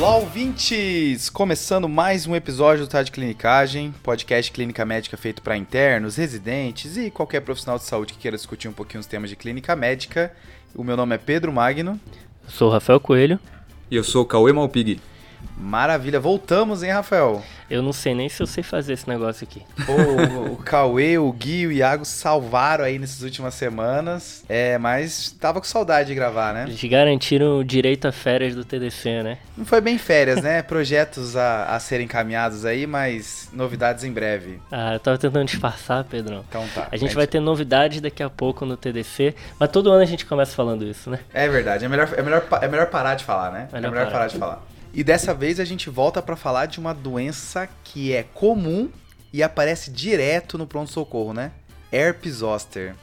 [0.00, 1.28] Olá, ouvintes!
[1.28, 6.96] Começando mais um episódio do Tá de Clinicagem, podcast clínica médica feito para internos, residentes
[6.96, 10.32] e qualquer profissional de saúde que queira discutir um pouquinho os temas de clínica médica.
[10.74, 12.00] O meu nome é Pedro Magno.
[12.44, 13.38] Eu sou o Rafael Coelho.
[13.90, 14.98] E eu sou o Cauê Malpig.
[15.60, 17.42] Maravilha, voltamos, hein, Rafael?
[17.68, 19.62] Eu não sei nem se eu sei fazer esse negócio aqui.
[19.86, 24.42] o, o Cauê, o Gui e o Iago salvaram aí nessas últimas semanas.
[24.48, 26.64] É, mas tava com saudade de gravar, né?
[26.66, 29.38] Eles garantiram o direito a férias do TDC, né?
[29.56, 30.62] Não foi bem férias, né?
[30.62, 34.60] Projetos a, a serem encaminhados aí, mas novidades em breve.
[34.72, 36.42] Ah, eu tava tentando disfarçar, Pedrão.
[36.48, 36.88] Então tá.
[36.90, 40.24] A gente vai ter novidades daqui a pouco no TDC, mas todo ano a gente
[40.24, 41.20] começa falando isso, né?
[41.34, 43.68] É verdade, é melhor, é melhor, é melhor parar de falar, né?
[43.70, 44.12] Melhor é melhor parar.
[44.12, 44.69] parar de falar.
[44.92, 48.88] E dessa vez a gente volta para falar de uma doença que é comum
[49.32, 51.52] e aparece direto no pronto-socorro, né?
[51.92, 52.94] Herpes zoster.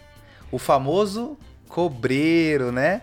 [0.51, 1.37] O famoso
[1.69, 3.01] cobreiro, né?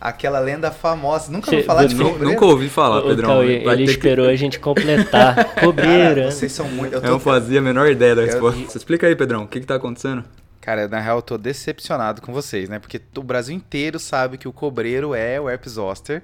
[0.00, 1.30] Aquela lenda famosa.
[1.30, 2.24] Nunca ouviu falar de cobreiro?
[2.24, 3.28] Nunca ouvi falar, o Pedrão.
[3.28, 5.34] Cauê, ele esperou a gente completar.
[5.54, 6.30] Cara, Cobreira.
[6.30, 6.94] vocês são muito...
[6.94, 7.06] Eu Que...
[7.06, 7.24] Eu não tô...
[7.24, 8.60] fazia a menor ideia da Eu- resposta.
[8.68, 10.24] Você explica aí, Pedrão, o que que tá acontecendo?
[10.64, 12.78] Cara, na real eu tô decepcionado com vocês, né?
[12.78, 16.22] Porque o Brasil inteiro sabe que o cobreiro é o herpes zoster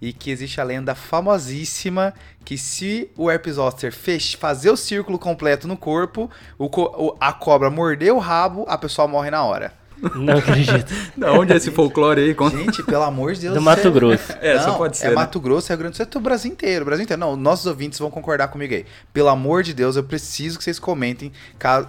[0.00, 3.92] e que existe a lenda famosíssima que se o herpes zoster
[4.38, 6.30] fazer o círculo completo no corpo,
[6.70, 9.74] co- a cobra morder o rabo, a pessoa morre na hora.
[10.16, 10.92] Não acredito.
[11.16, 12.34] Da onde é esse folclore aí?
[12.34, 12.56] Conta.
[12.56, 13.54] Gente, pelo amor de Deus.
[13.54, 14.32] Do Mato Grosso.
[14.40, 15.14] É, só Não, pode ser, É né?
[15.14, 17.20] Mato Grosso, é Grande do Sul, é o Brasil inteiro, o Brasil inteiro.
[17.20, 18.84] Não, nossos ouvintes vão concordar comigo aí.
[19.12, 21.30] Pelo amor de Deus, eu preciso que vocês comentem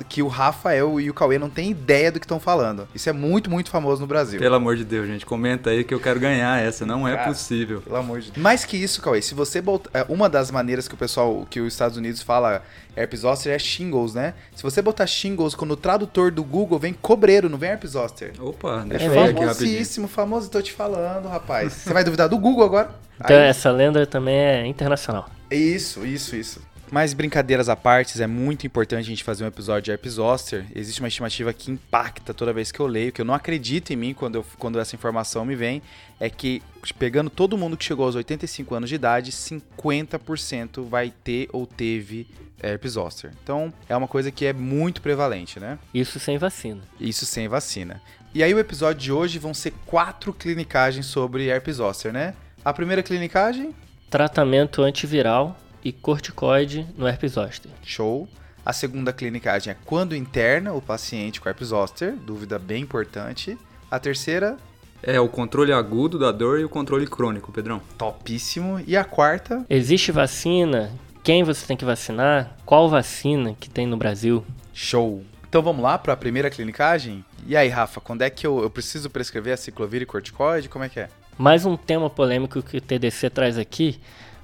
[0.07, 2.87] que o Rafael e o Cauê não têm ideia do que estão falando.
[2.93, 4.39] Isso é muito, muito famoso no Brasil.
[4.39, 6.85] Pelo amor de Deus, gente, comenta aí que eu quero ganhar essa.
[6.85, 7.81] Não é Cara, possível.
[7.81, 8.37] Pelo amor de Deus.
[8.43, 9.89] Mais que isso, Cauê, se você botar.
[9.93, 12.61] é, Uma das maneiras que o pessoal, que os Estados Unidos fala
[12.95, 14.33] herpes zoster é shingles, né?
[14.55, 18.33] Se você botar shingles, no tradutor do Google vem cobreiro, não vem herpes zoster.
[18.39, 19.13] Opa, É deixa eu mesmo?
[19.13, 19.53] ver aqui rapidinho.
[19.71, 21.73] famosíssimo, famoso, tô te falando, rapaz.
[21.73, 22.91] Você vai duvidar do Google agora?
[23.23, 25.29] Então Aí- essa lenda também é internacional.
[25.51, 26.59] Isso, isso, isso.
[26.93, 30.63] Mas brincadeiras à parte, é muito importante a gente fazer um episódio de herpes zoster.
[30.75, 33.95] Existe uma estimativa que impacta toda vez que eu leio, que eu não acredito em
[33.95, 35.81] mim quando, eu- quando essa informação me vem,
[36.19, 36.61] é que
[36.99, 42.27] pegando todo mundo que chegou aos 85 anos de idade, 50% vai ter ou teve
[42.61, 43.31] herpes zoster.
[43.43, 45.79] Então, é uma coisa que é muito prevalente, né?
[45.91, 46.81] Isso sem vacina.
[46.99, 47.99] Isso sem vacina.
[48.35, 52.35] E aí o episódio de hoje vão ser quatro clinicagens sobre herpes zoster, né?
[52.63, 53.73] A primeira clinicagem,
[54.11, 57.71] Tratamento antiviral e corticoide no herpes zoster.
[57.83, 58.27] Show.
[58.65, 63.57] A segunda clinicagem é quando interna o paciente com herpes zoster, dúvida bem importante.
[63.91, 64.57] A terceira,
[65.05, 67.81] É o controle agudo da dor e o controle crônico, Pedrão.
[67.97, 68.81] topíssimo.
[68.87, 70.91] E a quarta, Existe vacina?
[71.21, 72.55] Quem você tem que vacinar?
[72.65, 74.45] Qual vacina que tem no Brasil?
[74.73, 75.21] show.
[75.49, 77.23] Então vamos lá para a primeira clinicagem?
[77.45, 80.67] E aí, Rafa, quando é que eu, eu preciso prescrever a ciclovir e corticoide?
[80.69, 81.09] Como é que é?
[81.37, 83.99] Mais um tema polêmico que o TDC traz aqui,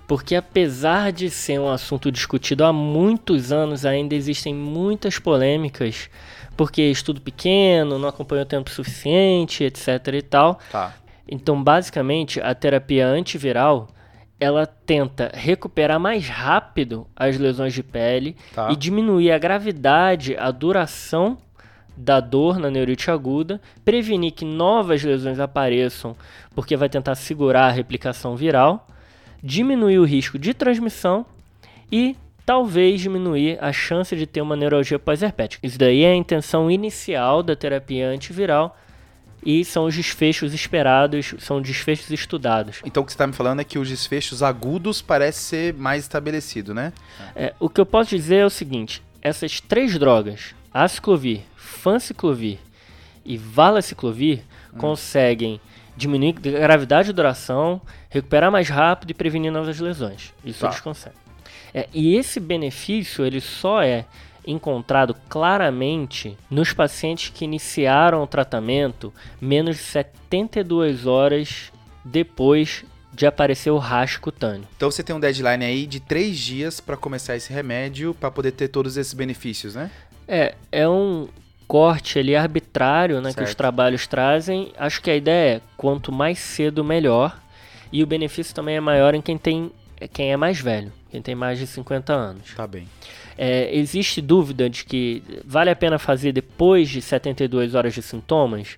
[0.10, 6.10] porque apesar de ser um assunto discutido há muitos anos, ainda existem muitas polêmicas,
[6.58, 10.60] porque estudo pequeno, não acompanhou tempo suficiente, etc e tal.
[10.72, 10.96] Tá.
[11.28, 13.88] Então, basicamente, a terapia antiviral,
[14.40, 18.72] ela tenta recuperar mais rápido as lesões de pele Tá.
[18.72, 21.38] e diminuir a gravidade, a duração
[21.96, 26.16] da dor na neurite aguda, prevenir que novas lesões apareçam,
[26.56, 28.88] porque vai tentar segurar a replicação viral,
[29.44, 31.26] diminuir o risco de transmissão
[31.92, 35.66] e talvez diminuir a chance de ter uma neuralgia pós-herpética.
[35.66, 38.76] Isso daí é a intenção inicial da terapia antiviral
[39.46, 42.82] e são os desfechos esperados, são desfechos estudados.
[42.84, 46.04] Então o que você está me falando é que os desfechos agudos parece ser mais
[46.04, 46.92] estabelecido, né?
[47.36, 52.58] É, o que eu posso dizer é o seguinte: essas três drogas, aciclovir, fanciclovir
[53.26, 54.42] e valaciclovir,
[54.78, 55.62] conseguem
[56.00, 60.34] diminuir a gravidade e duração, recuperar mais rápido e prevenir novas lesões.
[60.44, 60.68] Isso Tá.
[60.68, 61.20] eles conseguem.
[61.74, 64.06] É, e esse benefício ele só é
[64.48, 71.72] encontrado claramente nos pacientes que iniciaram o tratamento menos de 72 horas
[72.04, 74.68] depois de aparecer o rastro cutâneo.
[74.78, 78.52] Então você tem um deadline aí de três dias para começar esse remédio para poder
[78.54, 79.92] ter todos esses benefícios, né?
[80.28, 81.28] É, é um
[81.70, 84.72] corte ali arbitrário né, que os trabalhos trazem.
[84.76, 87.40] Acho que a ideia é quanto mais cedo, melhor.
[87.92, 89.72] E o benefício também é maior em quem tem
[90.14, 92.54] quem é mais velho, quem tem mais de 50 anos.
[92.56, 92.88] Tá bem.
[93.38, 98.78] É, existe dúvida de que vale a pena fazer depois de 72 horas de sintomas?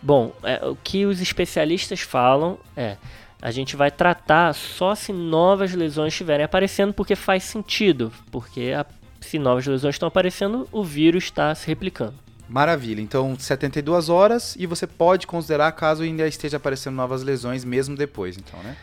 [0.00, 2.96] Bom, é, o que os especialistas falam é
[3.40, 8.86] a gente vai tratar só se novas lesões estiverem aparecendo, porque faz sentido, porque a-
[9.22, 12.14] se novas lesões estão aparecendo, o vírus está se replicando.
[12.48, 13.00] Maravilha.
[13.00, 18.36] Então, 72 horas e você pode considerar caso ainda esteja aparecendo novas lesões mesmo depois,
[18.36, 18.76] então, né?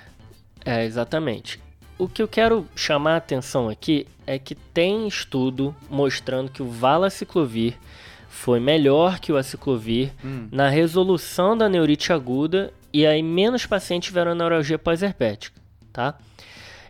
[0.65, 1.59] É, exatamente.
[1.97, 6.69] o que eu quero chamar a atenção aqui é que tem estudo mostrando que o
[6.69, 7.75] valaciclovir
[8.29, 10.47] foi melhor que o aciclovir Hum.
[10.51, 15.59] na resolução da neurite aguda e aí menos pacientes tiveram neuralgia pós-herpética,
[15.91, 16.17] tá?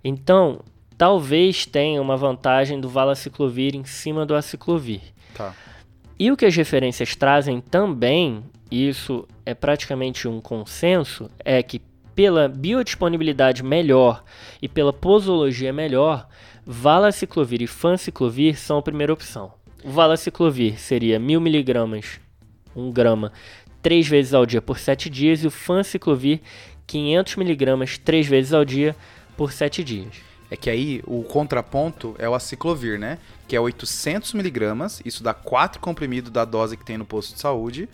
[0.03, 0.61] Então,
[0.99, 4.99] talvez tenha uma vantagem do valaciclovir em cima do aciclovir.
[5.33, 5.55] Tá.
[6.19, 11.81] E o que as referências trazem também, isso é praticamente um consenso, é que
[12.13, 14.21] pela biodisponibilidade melhor
[14.61, 16.27] e pela posologia melhor,
[16.65, 19.53] valaciclovir e fanciclovir são a primeira opção.
[19.85, 22.19] O valaciclovir seria 1000mg,
[22.75, 23.31] 1 grama,
[23.81, 26.41] 3 vezes ao dia por 7 dias e o fanciclovir
[26.85, 28.93] 500mg 3 vezes ao dia
[29.37, 30.28] por 7 dias.
[30.51, 33.19] É que aí o contraponto é o aciclovir, né?
[33.47, 37.39] Que é 800 miligramas, isso dá 4 comprimidos da dose que tem no posto de
[37.39, 37.87] saúde,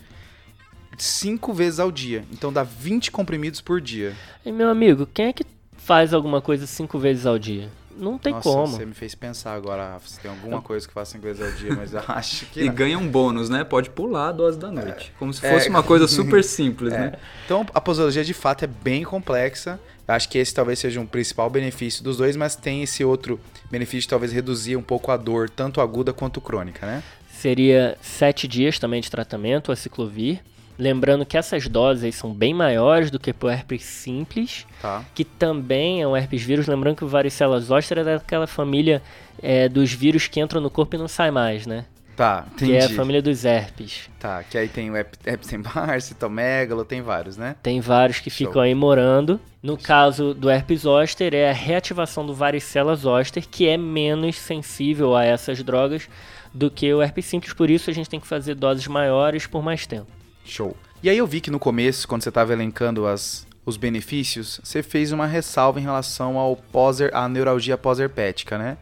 [0.97, 2.23] 5 vezes ao dia.
[2.31, 4.15] Então dá 20 comprimidos por dia.
[4.45, 5.45] E meu amigo, quem é que
[5.77, 7.69] faz alguma coisa 5 vezes ao dia?
[7.97, 8.68] Não tem Nossa, como.
[8.68, 11.75] você me fez pensar agora, Rafa, se tem alguma coisa que 5 vezes ao dia,
[11.75, 12.74] mas eu acho que E não.
[12.74, 13.63] ganha um bônus, né?
[13.63, 15.13] Pode pular a dose da noite.
[15.18, 15.53] Como se É.
[15.53, 16.97] fosse uma coisa super simples, É.
[16.97, 17.13] né?
[17.45, 19.80] Então a posologia de fato é bem complexa.
[20.07, 23.39] Eu acho que esse talvez seja um principal benefício dos dois, mas tem esse outro
[23.71, 27.01] benefício de talvez reduzir um pouco a dor, tanto aguda quanto crônica, né?
[27.31, 30.41] Seria 7 dias também de tratamento, a ciclovir.
[30.77, 35.04] Lembrando que essas doses são bem maiores do que pro herpes simples, Tá.
[35.16, 36.68] que também é um herpes vírus.
[36.68, 39.01] Lembrando que o varicela zoster é daquela família
[39.42, 41.86] é, dos vírus que entram no corpo e não sai mais, né?
[42.16, 42.72] Tá, entendi.
[42.72, 44.10] Que é a família dos herpes.
[44.19, 47.57] Tá, que aí tem o Ep- Epstein-Barr, citomegalo, tem vários, né?
[47.62, 48.48] Tem vários que Show.
[48.48, 49.38] ficam aí morando.
[49.62, 55.13] No caso do herpes zoster, é a reativação do varicela zoster, que é menos sensível
[55.16, 56.07] a essas drogas
[56.54, 57.51] do que o herpes simples.
[57.51, 60.07] Por isso, a gente tem que fazer doses maiores por mais tempo.
[60.45, 60.75] Show.
[61.03, 64.81] E aí eu vi que no começo, quando você estava elencando as, os benefícios, você
[64.81, 68.77] fez uma ressalva em relação ao pós à neuralgia pós-herpética, né?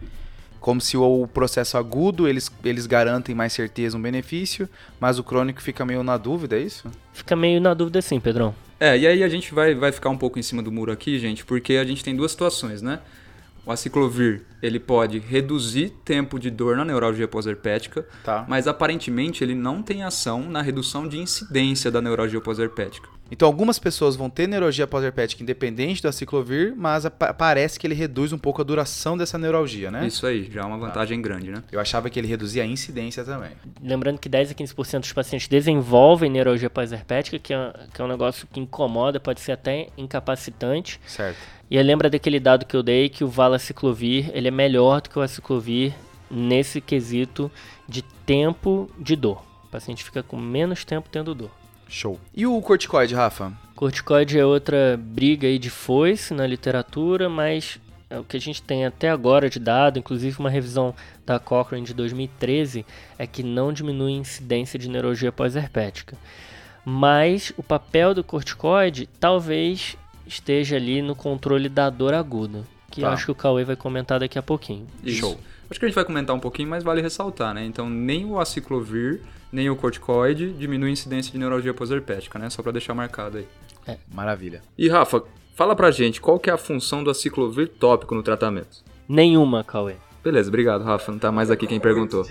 [0.60, 4.70] Como se o processo agudo, eles, eles garantem mais certeza um benefício,
[5.00, 6.90] mas o crônico fica meio na dúvida, é isso?
[7.12, 8.56] Fica meio na dúvida assim, Pedrão.
[8.80, 11.20] É, e aí a gente vai, vai ficar um pouco em cima do muro aqui,
[11.20, 13.00] gente, porque a gente tem duas situações, né?
[13.66, 18.46] O aciclovir, ele pode reduzir tempo de dor na neuralgia pós-herpética, Tá.
[18.48, 23.08] mas aparentemente ele não tem ação na redução de incidência da neuralgia pós-herpética.
[23.32, 27.06] Então algumas pessoas vão ter neuralgia pós-herpética independente do aciclovir, mas
[27.38, 30.06] parece que ele reduz um pouco a duração dessa neuralgia, né?
[30.06, 31.64] Isso aí, já é uma vantagem grande, né?
[31.72, 33.52] Eu achava que ele reduzia a incidência também.
[33.82, 38.08] Lembrando que 10 a 15% dos pacientes desenvolvem neuralgia pós-herpética, que, é, que é um
[38.08, 41.00] negócio que incomoda, pode ser até incapacitante.
[41.08, 41.38] Certo.
[41.72, 45.10] E aí lembra daquele dado que eu dei, que o valaciclovir, ele é melhor do
[45.10, 45.94] que o aciclovir
[46.30, 47.52] nesse quesito
[47.88, 49.44] de tempo de dor.
[49.64, 51.63] O paciente fica com menos tempo tendo dor.
[51.94, 52.20] Show.
[52.36, 53.54] E o corticoide, Rafa?
[53.76, 57.80] Corticoide é outra briga aí de foice na literatura, mas
[58.10, 61.86] é o que a gente tem até agora de dado, inclusive uma revisão da Cochrane
[61.86, 62.84] de 2013,
[63.18, 66.18] é que não diminui a incidência de neurologia pós-herpética.
[66.84, 69.96] Mas o papel do corticoide talvez
[70.26, 73.14] esteja ali no controle da dor aguda, que eu Tá.
[73.14, 74.88] acho que o Cauê vai comentar daqui a pouquinho.
[75.04, 75.20] Isso.
[75.20, 75.40] Show.
[75.70, 77.64] Acho que a gente vai comentar um pouquinho, mas vale ressaltar, né?
[77.66, 79.22] Então, nem o aciclovir,
[79.54, 82.50] nem o corticoide diminui a incidência de neuralgia pós-herpética, né?
[82.50, 83.48] Só pra deixar marcado aí.
[84.12, 84.62] Maravilha.
[84.78, 85.24] E Rafa,
[85.56, 88.84] fala pra gente qual que é a função do aciclovir tópico no tratamento.
[89.08, 89.96] Nenhuma, Cauê.
[90.24, 91.12] Beleza, obrigado, Rafa.
[91.12, 92.26] Não tá mais aqui quem perguntou.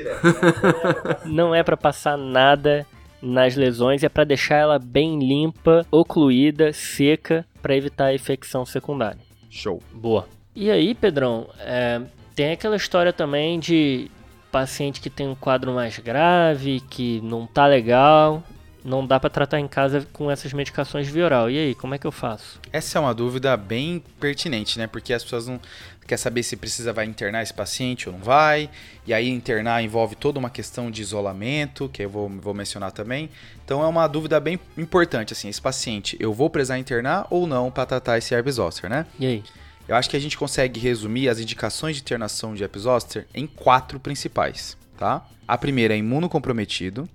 [1.25, 2.87] Não é para passar nada
[3.23, 9.21] nas lesões, é para deixar ela bem limpa, ocluída, seca, para evitar a infecção secundária.
[9.49, 9.81] Show.
[9.93, 10.27] Boa.
[10.57, 12.01] E aí, Pedrão, é,
[12.35, 14.11] tem aquela história também de
[14.53, 18.45] paciente que tem um quadro mais grave, que não tá legal,
[18.85, 21.51] não dá para tratar em casa com essas medicações via oral.
[21.51, 22.61] E aí, como é que eu faço?
[22.73, 24.87] Essa é uma dúvida bem pertinente, né?
[24.87, 25.59] Porque as pessoas não
[26.07, 28.69] quer saber se precisa vai internar esse paciente ou não vai.
[29.07, 33.31] E aí internar envolve toda uma questão de isolamento, que eu vou, vou mencionar também.
[33.65, 37.71] Então é uma dúvida bem importante assim, esse paciente, eu vou precisar internar ou não
[37.71, 39.07] para tratar esse herpes zoster, né?
[39.19, 39.45] E aí?
[39.89, 43.47] Eu acho que a gente consegue resumir as indicações de internação de herpes zoster em
[43.47, 45.27] quatro principais, tá?
[45.47, 47.09] A primeira é imunocomprometido.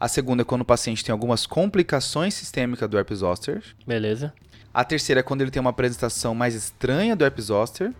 [0.00, 3.62] A segunda é quando o paciente tem algumas complicações sistêmicas do herpes zoster.
[3.86, 4.32] Beleza?
[4.72, 7.92] A terceira é quando ele tem uma apresentação mais estranha do herpes zoster.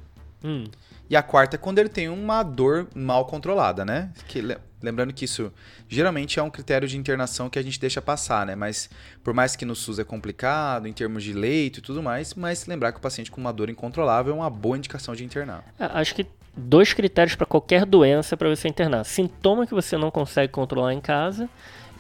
[0.45, 0.65] Hum,
[1.11, 4.11] E a quarta é quando ele tem uma dor mal controlada, né?
[4.27, 5.53] Que, le- lembrando que isso
[5.89, 8.55] geralmente é um critério de internação que a gente deixa passar, né?
[8.55, 8.91] Mas
[9.25, 12.67] por mais que no SUS é complicado, em termos de leito e tudo mais, mas
[12.67, 15.65] lembrar que o paciente com uma dor incontrolável é uma boa indicação de internar.
[15.79, 20.11] É, Acho que dois critérios para qualquer doença para você internar: sintoma que você não
[20.11, 21.49] consegue controlar em casa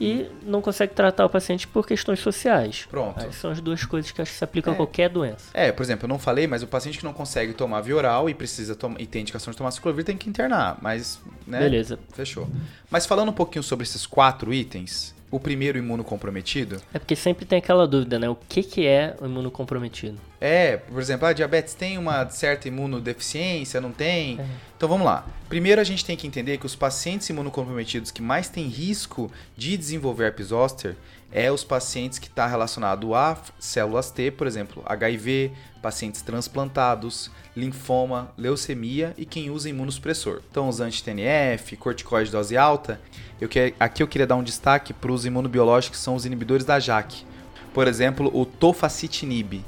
[0.00, 2.86] e não consegue tratar o paciente por questões sociais.
[2.90, 3.24] Pronto.
[3.24, 4.74] Aí são as duas coisas que acho que se aplicam É.
[4.74, 5.46] a qualquer doença.
[5.52, 8.30] É, por exemplo, eu não falei, mas o paciente que não consegue tomar via oral
[8.30, 11.58] e precisa tomar e tem indicação de tomar ciclovir tem que internar, mas, né?
[11.58, 11.98] Beleza.
[12.12, 12.48] Fechou.
[12.90, 17.58] Mas falando um pouquinho sobre esses quatro itens, o primeiro imunocomprometido, É porque sempre tem
[17.58, 18.28] aquela dúvida, né?
[18.28, 20.18] O que, que é o imunocomprometido?
[20.40, 24.38] é, por exemplo, a diabetes tem uma certa imunodeficiência, não tem?
[24.76, 25.26] Então vamos lá.
[25.48, 29.76] Primeiro a gente tem que entender que os pacientes imunocomprometidos que mais têm risco de
[29.76, 30.94] desenvolver herpes zoster
[31.32, 38.30] é os pacientes que está relacionado a células T, por exemplo, HIV, pacientes transplantados, linfoma,
[38.36, 40.40] leucemia e quem usa imunossupressor.
[40.50, 43.00] Então os anti-TNF, corticoide de dose alta,
[43.40, 46.64] eu que, aqui eu queria dar um destaque para os imunobiológicos que são os inibidores
[46.64, 47.24] da JAK.
[47.72, 49.64] Por exemplo, o tofacitinib.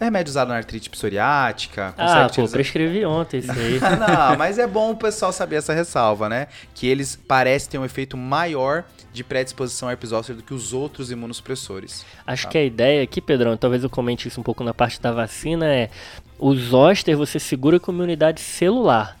[0.00, 1.94] É remédio usado na artrite psoriática.
[1.96, 3.78] Ah, pô, utilizar- prescrevi ontem isso aí.
[4.00, 6.48] não, mas é bom o pessoal saber essa ressalva, né?
[6.74, 10.72] Que eles parecem ter um efeito maior de predisposição a herpes zoster do que os
[10.72, 12.04] outros imunossupressores.
[12.26, 15.12] Acho que a ideia aqui, Pedrão, talvez eu comente isso um pouco na parte da
[15.12, 15.90] vacina, é
[16.38, 19.18] o zoster você segura com imunidade celular.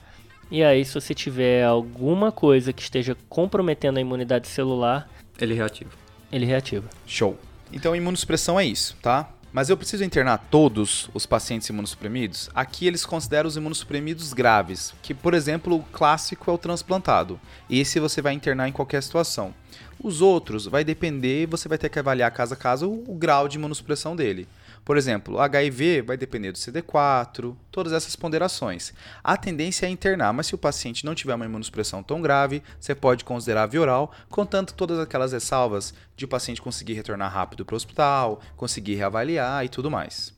[0.50, 5.08] E aí, se você tiver alguma coisa que esteja comprometendo a imunidade celular,
[5.40, 5.90] Ele reativa.
[6.30, 6.88] ele reativa.
[7.06, 7.38] Show.
[7.72, 9.30] Então, imunossupressão é isso, tá?
[9.52, 12.48] Mas eu preciso internar todos os pacientes imunossuprimidos?
[12.54, 17.38] Aqui eles consideram os imunossuprimidos graves, que, por exemplo, o clássico é o transplantado.
[17.68, 19.54] Esse você vai internar em qualquer situação.
[20.02, 23.58] Os outros vai depender, você vai ter que avaliar caso a caso o, grau de
[23.58, 24.48] imunossupressão dele.
[24.84, 28.92] Por exemplo, o HIV vai depender do CD4, todas essas ponderações.
[29.22, 32.94] A tendência é internar, mas se o paciente não tiver uma imunossupressão tão grave, você
[32.94, 37.74] pode considerar via oral, contanto todas aquelas ressalvas de o paciente conseguir retornar rápido para
[37.74, 40.34] o hospital, conseguir reavaliar e tudo mais.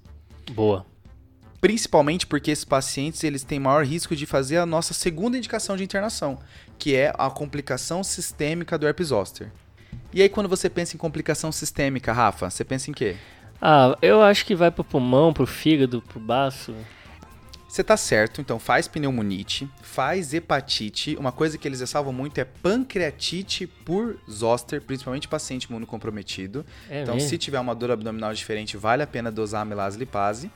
[0.52, 0.84] Boa.
[1.58, 5.82] Principalmente porque esses pacientes eles têm maior risco de fazer a nossa segunda indicação de
[5.82, 6.38] internação,
[6.78, 9.50] que é a complicação sistêmica do herpes zoster.
[10.12, 13.16] E aí quando você pensa em complicação sistêmica, Rafa, você pensa em quê?
[13.66, 16.74] Ah, eu acho que vai pro pulmão, pro fígado, pro baço.
[17.66, 21.16] Você tá certo, então faz pneumonite, faz hepatite.
[21.16, 26.64] Uma coisa que eles ressalvam muito é pancreatite por zoster, principalmente paciente imunocomprometido.
[26.90, 27.26] É então, mesmo?
[27.26, 30.50] se tiver uma dor abdominal diferente, vale a pena dosar a amilase lipase.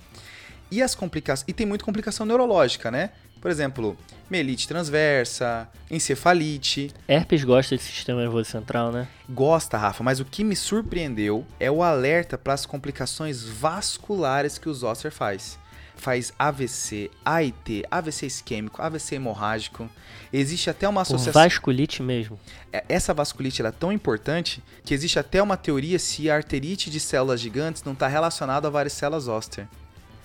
[0.71, 1.47] E as complicações.
[1.49, 3.13] E tem muita complicação neurológica, né?
[3.41, 3.97] Por exemplo,
[4.29, 6.93] melite transversa, encefalite.
[7.07, 9.09] Herpes gosta de sistema nervoso central, né?
[9.29, 14.69] Gosta, Rafa, mas o que me surpreendeu é o alerta para as complicações vasculares que
[14.69, 15.59] o zoster faz.
[15.95, 19.89] Faz AVC, AIT, AVC isquêmico, AVC hemorrágico.
[20.33, 21.43] Existe até uma Por associação.
[21.43, 22.39] vasculite mesmo.
[22.73, 26.89] É, Essa vasculite ela é tão importante que existe até uma teoria se a arterite
[26.89, 29.67] de células gigantes não está relacionada a varicela zoster.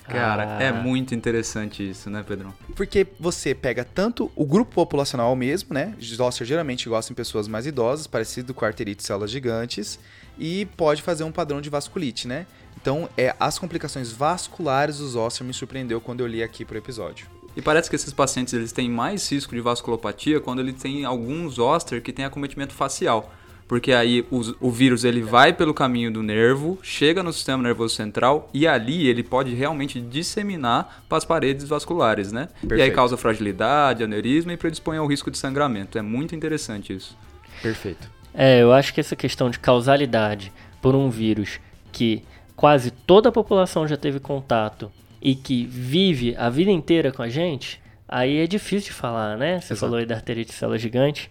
[0.06, 0.62] Cara, Ah.
[0.62, 2.52] é muito interessante isso, né, Pedrão?
[2.76, 5.94] Porque você pega tanto o grupo populacional é o mesmo, né?
[6.02, 9.98] Zoster geralmente gosta em pessoas mais idosas, parecido com a arterite de células gigantes,
[10.38, 12.46] e pode fazer um padrão de vasculite, né?
[12.80, 17.26] Então, é, as complicações vasculares do zoster me surpreendeu quando eu li aqui pro episódio.
[17.56, 21.48] E parece que esses pacientes eles têm mais risco de vasculopatia quando ele tem algum
[21.48, 23.32] zoster que tem acometimento facial.
[23.66, 27.94] Porque aí o, o vírus ele vai pelo caminho do nervo, chega no sistema nervoso
[27.94, 32.48] central e ali ele pode realmente disseminar para as paredes vasculares, né?
[32.62, 32.94] E aí Perfeito.
[32.94, 35.96] causa fragilidade, aneurisma e predispõe ao risco de sangramento.
[35.96, 37.16] É muito interessante isso.
[37.62, 38.10] Perfeito.
[38.34, 40.52] É, eu acho que essa questão de causalidade
[40.82, 42.22] por um vírus que
[42.56, 44.90] quase toda a população já teve contato
[45.22, 49.60] e que vive a vida inteira com a gente, aí é difícil de falar, né?
[49.60, 49.80] Você Exato.
[49.80, 51.30] falou aí da arterite de célula gigante,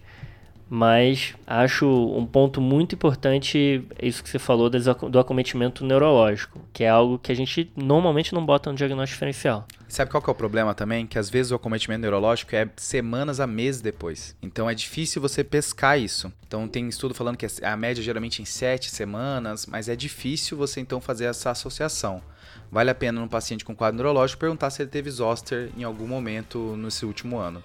[0.74, 6.88] mas acho um ponto muito importante isso que você falou do acometimento neurológico, que é
[6.88, 9.68] algo que a gente normalmente não bota no diagnóstico diferencial.
[9.86, 11.06] Sabe qual que é o problema também?
[11.06, 14.36] Que às vezes o acometimento neurológico é semanas a meses depois.
[14.42, 16.32] Então é difícil você pescar isso.
[16.44, 20.80] Então tem estudo falando que a média geralmente em sete semanas, mas é difícil você
[20.80, 22.20] então fazer essa associação.
[22.68, 26.08] Vale a pena num paciente com quadro neurológico perguntar se ele teve zoster em algum
[26.08, 27.62] momento nesse último ano.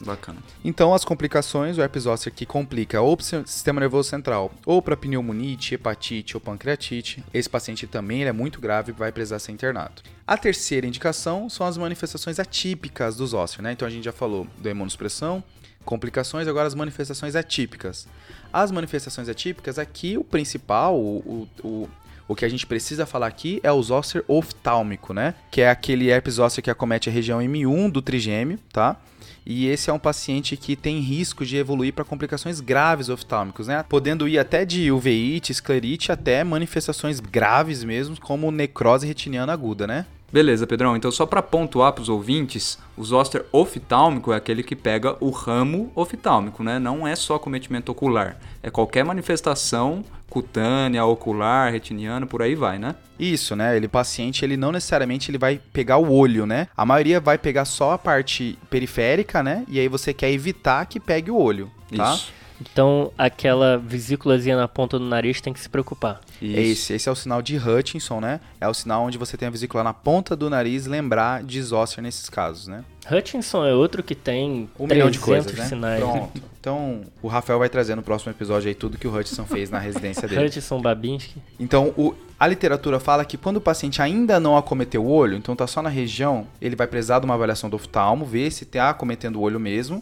[0.00, 0.38] Bacana.
[0.64, 4.96] Então, as complicações, o zoster que complica ou para o sistema nervoso central, ou para
[4.96, 10.02] pneumonite, hepatite ou pancreatite, esse paciente também é muito grave e vai precisar ser internado.
[10.26, 13.72] A terceira indicação são as manifestações atípicas do zoster, né?
[13.72, 15.42] Então a gente já falou da imunossupressão,
[15.84, 18.06] complicações, agora as manifestações atípicas.
[18.52, 21.88] As manifestações atípicas, aqui o principal, o, o, o,
[22.28, 25.34] o que a gente precisa falar aqui é o zoster oftálmico, né?
[25.50, 28.96] Que é aquele herpes que acomete a região M1 do trigêmeo, tá?
[29.44, 33.84] E esse é um paciente que tem risco de evoluir para complicações graves oftálmicos, né?
[33.88, 40.06] Podendo ir até de uveíte, esclerite, até manifestações graves mesmo, como necrose retiniana aguda, né?
[40.32, 40.96] Beleza, Pedrão.
[40.96, 45.28] Então, só para pontuar para os ouvintes, o zoster oftálmico é aquele que pega o
[45.28, 46.78] ramo oftálmico, né?
[46.78, 48.38] Não é só cometimento ocular.
[48.62, 52.94] É qualquer manifestação cutânea, ocular, retiniana, por aí vai, né?
[53.18, 53.76] Isso, né?
[53.76, 56.68] Ele paciente, ele não necessariamente ele vai pegar o olho, né?
[56.74, 59.66] A maioria vai pegar só a parte periférica, né?
[59.68, 62.14] E aí você quer evitar que pegue o olho, tá?
[62.14, 62.32] Isso.
[62.72, 66.20] Então, aquela vesículazinha na ponta do nariz tem que se preocupar.
[66.40, 66.56] Isso.
[66.56, 68.40] É esse, esse é o sinal de Hutchinson, né?
[68.60, 72.02] É o sinal onde você tem a vesícula na ponta do nariz, lembrar de zoster
[72.02, 72.84] nesses casos, né?
[73.10, 75.64] Hutchinson é outro que tem Um 300 milhão de coisas, né?
[75.66, 76.00] sinais.
[76.00, 76.40] Pronto.
[76.60, 79.80] Então, o Rafael vai trazer no próximo episódio aí tudo que o Hutchinson fez na
[79.80, 80.46] residência dele.
[80.46, 81.42] Hutchinson Babinski.
[81.58, 85.56] Então, o- a literatura fala que quando o paciente ainda não acometeu o olho, então
[85.56, 88.90] tá só na região, ele vai precisar de uma avaliação do oftalmo, ver se tá
[88.90, 90.00] acometendo o olho mesmo.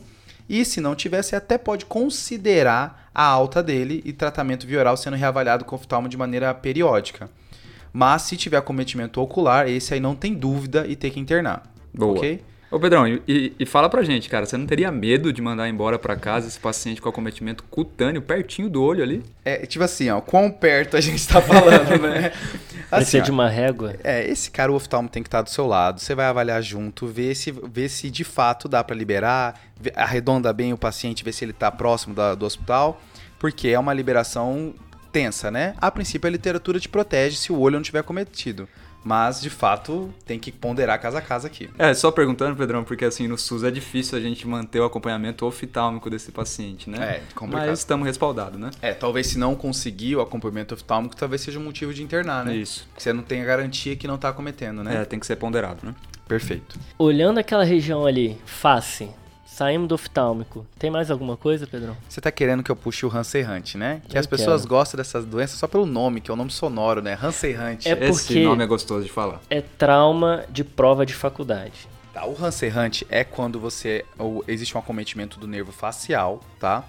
[0.52, 4.96] E se não tiver, você até pode considerar a alta dele e tratamento via oral
[4.96, 7.30] sendo reavaliado com oftalmo de maneira periódica.
[7.92, 11.62] Mas se tiver acometimento ocular, esse aí não tem dúvida e tem que internar.
[11.94, 12.16] Boa.
[12.18, 12.42] Ok?
[12.70, 15.68] Ô Pedrão, e, e- e fala pra gente, cara, você não teria medo de mandar
[15.68, 19.24] embora pra casa esse paciente com acometimento cutâneo pertinho do olho ali?
[19.44, 22.32] É tipo assim, ó, quão perto a gente tá falando, né?
[22.98, 23.94] Precisa ó, de uma régua.
[24.02, 26.00] É, esse cara, o oftalmo tem que estar do seu lado.
[26.00, 29.60] Você vai avaliar junto, ver se, ver se de fato dá para liberar,
[29.94, 33.00] arredonda bem o paciente, ver se ele tá próximo da- do hospital,
[33.38, 34.74] porque é uma liberação
[35.12, 35.74] tensa, né?
[35.80, 38.68] A princípio, a literatura te protege se o olho não tiver cometido.
[39.02, 41.70] Mas, de fato, tem que ponderar casa a casa aqui.
[41.78, 45.46] É, só perguntando, Pedrão, porque assim, no SUS é difícil a gente manter o acompanhamento
[45.46, 47.16] oftálmico desse paciente, né?
[47.16, 47.68] É, complicado.
[47.68, 48.70] Mas estamos respaldados, né?
[48.82, 52.54] É, talvez se não conseguir o acompanhamento oftalmico, talvez seja um motivo de internar, né?
[52.54, 52.86] Isso.
[52.88, 55.02] Porque você não tem a garantia que não tá cometendo, né?
[55.02, 55.94] É, tem que ser ponderado, né?
[56.28, 56.78] Perfeito.
[56.98, 59.10] Olhando aquela região ali, face,
[59.60, 60.66] saímos do oftálmico.
[60.78, 61.94] Tem mais alguma coisa, Pedrão?
[62.08, 64.00] Você tá querendo que eu puxe o Hansen Hunt, né?
[64.08, 64.70] Que Eu as pessoas quero.
[64.70, 67.18] gostam dessas doenças só pelo nome, que é o nome sonoro, né?
[67.22, 67.84] Hansen Hunt.
[67.84, 69.38] É Esse porque- nome é gostoso de falar.
[69.50, 71.86] É trauma de prova de faculdade.
[72.14, 76.82] Tá, o Hansen Hunt é quando você ou existe um acometimento do nervo facial, tá?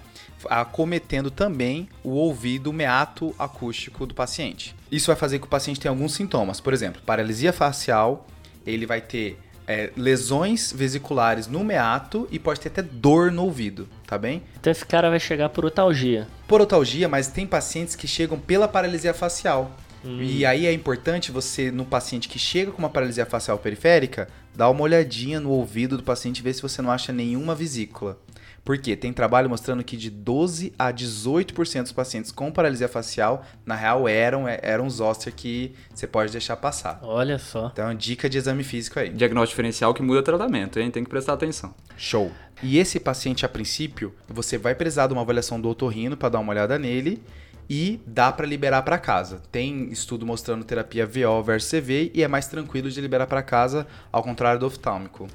[0.48, 4.74] Acometendo também o ouvido meato acústico do paciente.
[4.90, 6.58] Isso vai fazer que o paciente tenha alguns sintomas.
[6.58, 8.26] Por exemplo, paralisia facial,
[8.66, 9.38] ele vai ter
[9.72, 14.42] é, lesões vesiculares no meato e pode ter até dor no ouvido, tá bem?
[14.60, 16.28] Então esse cara vai chegar por otalgia.
[16.46, 19.76] Porotalgia, mas tem pacientes que chegam pela paralisia facial.
[20.04, 24.68] E aí é importante você, no paciente que chega com uma paralisia facial periférica, dar
[24.68, 28.18] uma olhadinha no ouvido do paciente e ver se você não acha nenhuma vesícula.
[28.64, 28.94] Por quê?
[28.94, 34.08] Tem trabalho mostrando que de 12 a 18% dos pacientes com paralisia facial, na real,
[34.08, 37.00] eram, eram zoster que você pode deixar passar.
[37.02, 37.70] Olha só.
[37.72, 39.10] Então, dica de exame físico aí.
[39.10, 40.90] Diagnóstico diferencial que muda o tratamento, hein?
[40.90, 41.74] Tem que prestar atenção.
[41.96, 42.30] Show.
[42.62, 46.38] E esse paciente, a princípio, você vai precisar de uma avaliação do otorrino para dar
[46.38, 47.20] uma olhada nele
[47.68, 49.42] e dá para liberar para casa.
[49.50, 53.86] Tem estudo mostrando terapia VO versus CV e é mais tranquilo de liberar para casa,
[54.12, 55.28] ao contrário do oftálmico.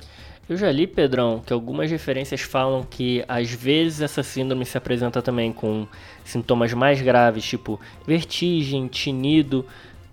[0.50, 5.22] Eu já li, Pedrão, que algumas referências falam que às vezes essa síndrome se apresenta
[5.22, 5.86] também com
[6.24, 9.66] sintomas mais graves, tipo vertigem, tinido,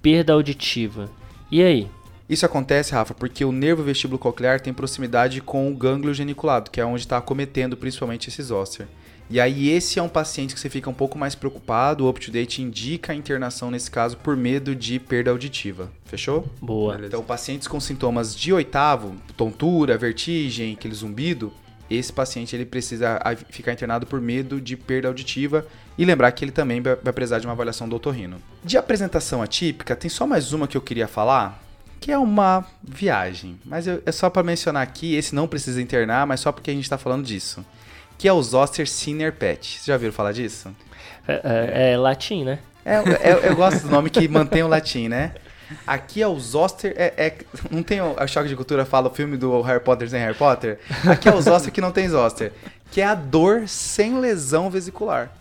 [0.03, 1.09] perda auditiva.
[1.53, 1.89] E aí?
[2.29, 6.81] Isso acontece, Rafa, porque o nervo vestíbulo coclear tem proximidade com o gânglio geniculado, que
[6.81, 8.89] é onde está acometendo principalmente esse zoster.
[9.31, 12.61] E aí esse é um paciente que você fica um pouco mais preocupado, o UpToDate
[12.63, 15.91] indica a internação nesse caso por medo de perda auditiva.
[16.05, 16.47] Fechou?
[16.61, 17.01] Boa.
[17.03, 21.53] Então, pacientes com sintomas de oitavo, tontura, vertigem, aquele zumbido,
[21.91, 23.19] esse paciente ele precisa
[23.51, 27.39] ficar internado por medo de perda auditiva e lembrar que ele também vai vai precisar
[27.39, 28.37] de uma avaliação do otorrino.
[28.63, 31.63] De apresentação atípica, tem só mais uma que eu queria falar,
[32.01, 33.59] que é uma viagem.
[33.65, 36.75] Mas eu- é só para mencionar aqui, esse não precisa internar, mas só porque a
[36.75, 37.65] gente está falando disso.
[38.19, 39.67] Que é o Zoster Sinner Pet.
[39.75, 40.75] Vocês já ouviram falar disso?
[41.27, 42.59] É, é- é latim, né?
[42.85, 45.35] É, é- eu gosto do nome que mantém o latim, né?
[45.87, 46.93] Aqui é o Zoster.
[46.97, 47.39] É, é-
[47.71, 50.37] não tem o a Choque de Cultura fala o filme do Harry Potter sem Harry
[50.37, 50.79] Potter?
[51.09, 52.53] Aqui é o Zoster que não tem Zoster.
[52.91, 55.33] Que é a dor sem lesão vesicular.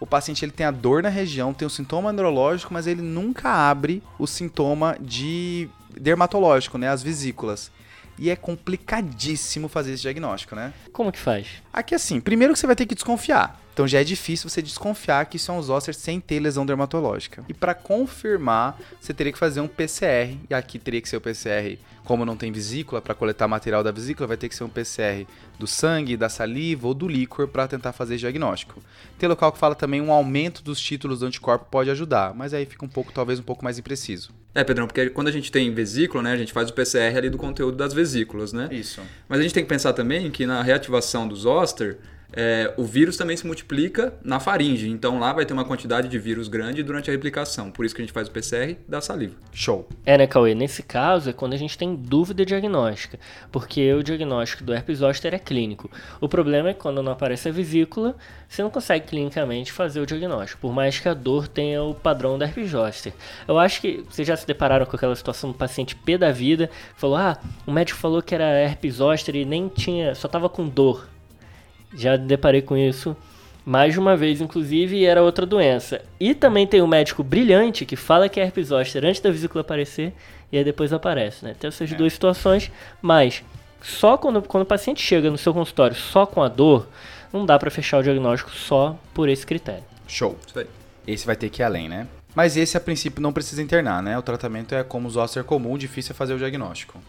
[0.00, 3.50] O paciente ele tem a dor na região, tem o sintoma neurológico, mas ele nunca
[3.50, 6.88] abre o sintoma de dermatológico, né?
[6.88, 7.70] As vesículas.
[8.18, 10.72] E é complicadíssimo fazer esse diagnóstico, né?
[10.92, 11.61] Como que faz?
[11.72, 13.58] Aqui assim, primeiro que você vai ter que desconfiar.
[13.72, 17.42] Então já é difícil você desconfiar que isso é um zoster sem ter lesão dermatológica.
[17.48, 21.20] E para confirmar, você teria que fazer um PCR, e aqui teria que ser o
[21.20, 24.68] PCR, como não tem vesícula, para coletar material da vesícula, vai ter que ser um
[24.68, 25.26] PCR
[25.58, 28.82] do sangue, da saliva ou do líquor para tentar fazer diagnóstico.
[29.18, 32.66] Tem local que fala também um aumento dos títulos do anticorpo pode ajudar, mas aí
[32.66, 34.34] fica um pouco, talvez um pouco mais impreciso.
[34.54, 37.30] É, Pedrão, porque quando a gente tem vesícula, né, a gente faz o PCR ali
[37.30, 38.68] do conteúdo das vesículas, né?
[38.70, 39.00] Isso.
[39.26, 41.98] Mas a gente tem que pensar também que na reativação do zoster,
[42.32, 44.88] é, o vírus também se multiplica na faringe.
[44.88, 47.70] Então lá vai ter uma quantidade de vírus grande durante a replicação.
[47.70, 49.34] Por isso que a gente faz o PCR da saliva.
[49.52, 49.86] Show.
[50.04, 50.54] É, né, Cauê?
[50.54, 53.18] Nesse caso é quando a gente tem dúvida diagnóstica,
[53.50, 55.90] porque o diagnóstico do herpes zoster é clínico.
[56.20, 58.16] O problema é que quando não aparece a vesícula,
[58.48, 62.38] você não consegue clinicamente fazer o diagnóstico, por mais que a dor tenha o padrão
[62.38, 63.12] da herpes zoster.
[63.46, 66.70] Eu acho que vocês já se depararam com aquela situação do paciente pé da vida,
[66.96, 70.68] falou: "Ah, o médico falou que era herpes zoster e nem tinha, só tava com
[70.68, 71.11] dor".
[71.94, 73.16] Já deparei com isso
[73.64, 76.00] mais de uma vez, inclusive, e era outra doença.
[76.18, 79.60] E também tem um médico brilhante que fala que é herpes zoster antes da vesícula
[79.60, 80.12] aparecer
[80.50, 81.54] e aí depois aparece, né?
[81.58, 81.94] Tem essas É.
[81.94, 83.42] duas situações, mas
[83.80, 86.88] só quando, quando o paciente chega no seu consultório só com a dor,
[87.32, 89.84] não dá pra fechar o diagnóstico só por esse critério.
[90.08, 90.36] Show.
[91.06, 92.06] Esse vai ter que ir além, né?
[92.34, 94.18] Mas esse, a princípio, não precisa internar, né?
[94.18, 97.00] O tratamento é como zoster comum, difícil é fazer o diagnóstico.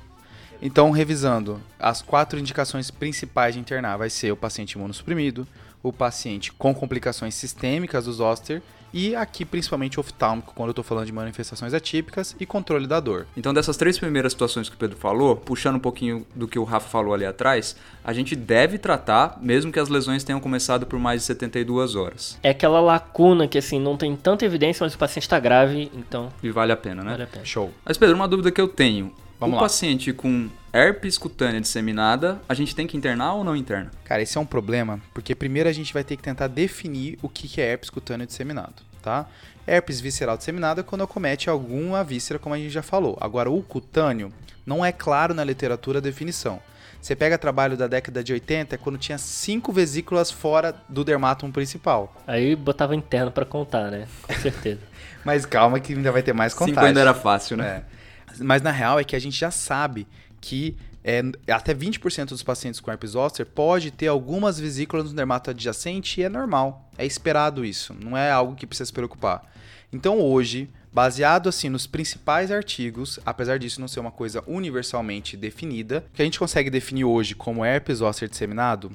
[0.65, 5.45] Então, revisando, as quatro indicações principais de internar vai ser o paciente imunossuprimido,
[5.83, 8.61] o paciente com complicações sistêmicas do zoster
[8.93, 13.27] e aqui principalmente oftálmico, quando eu estou falando de manifestações atípicas e controle da dor.
[13.35, 16.63] Então, dessas três primeiras situações que o Pedro falou, puxando um pouquinho do que o
[16.63, 20.97] Rafa falou ali atrás, a gente deve tratar, mesmo que as lesões tenham começado por
[20.97, 22.39] mais de 72 horas.
[22.41, 26.31] É aquela lacuna que assim não tem tanta evidência, mas o paciente está grave, então
[26.41, 27.11] E vale a pena, né?
[27.11, 27.43] vale a pena.
[27.43, 27.69] Show.
[27.83, 29.11] Mas, Pedro, uma dúvida que eu tenho.
[29.43, 29.63] Vamos o lá.
[29.63, 33.91] paciente com herpes cutânea disseminada, a gente tem que internar ou não interna?
[34.05, 37.27] Cara, esse é um problema, porque primeiro a gente vai ter que tentar definir o
[37.27, 39.27] que que é herpes cutâneo disseminado, tá?
[39.67, 43.17] Herpes visceral disseminado é quando acomete alguma víscera, como a gente já falou.
[43.19, 44.31] Agora, o cutâneo
[44.65, 46.59] não é claro na literatura a definição.
[47.01, 51.51] Você pega trabalho da década de 80, é quando tinha cinco vesículas fora do dermatom
[51.51, 52.15] principal.
[52.25, 54.07] Aí botava interno pra contar, né?
[54.21, 54.79] Com certeza.
[55.23, 56.75] Mas calma que ainda vai ter mais contagem.
[56.75, 57.83] Cinco ainda era fácil, né?
[57.89, 58.02] É.
[58.39, 60.07] Mas na real é que a gente já sabe
[60.39, 65.49] que é, até 20% dos pacientes com herpes zoster pode ter algumas vesículas no dermato
[65.49, 66.89] adjacente e é normal.
[66.97, 69.43] É esperado isso, não é algo que precisa se preocupar.
[69.91, 76.05] Então hoje, baseado assim nos principais artigos, apesar disso não ser uma coisa universalmente definida,
[76.13, 78.91] que a gente consegue definir hoje como herpes zoster disseminado,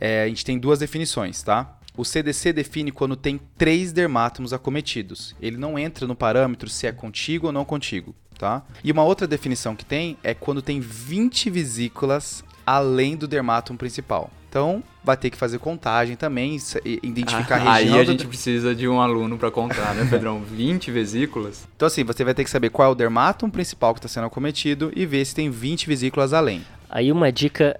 [0.00, 1.78] é, a gente tem duas definições, tá?
[1.96, 5.36] O CDC define quando tem três dermátomos acometidos.
[5.40, 8.60] Ele não entra no parâmetro se é contíguo ou não contíguo, tá?
[8.82, 14.30] E uma outra definição que tem é quando tem 20 vesículas além do dermátomo principal.
[14.48, 18.00] Então, vai ter que fazer contagem também, e- identificar a Ah, Aí região.
[18.00, 20.40] a do- gente precisa de um aluno pra contar, né, Pedrão?
[20.44, 21.66] 20 vesículas.
[21.76, 24.26] Então, assim, você vai ter que saber qual é o dermátomo principal que está sendo
[24.26, 26.62] acometido e ver se tem 20 vesículas além.
[26.90, 27.78] Aí uma dica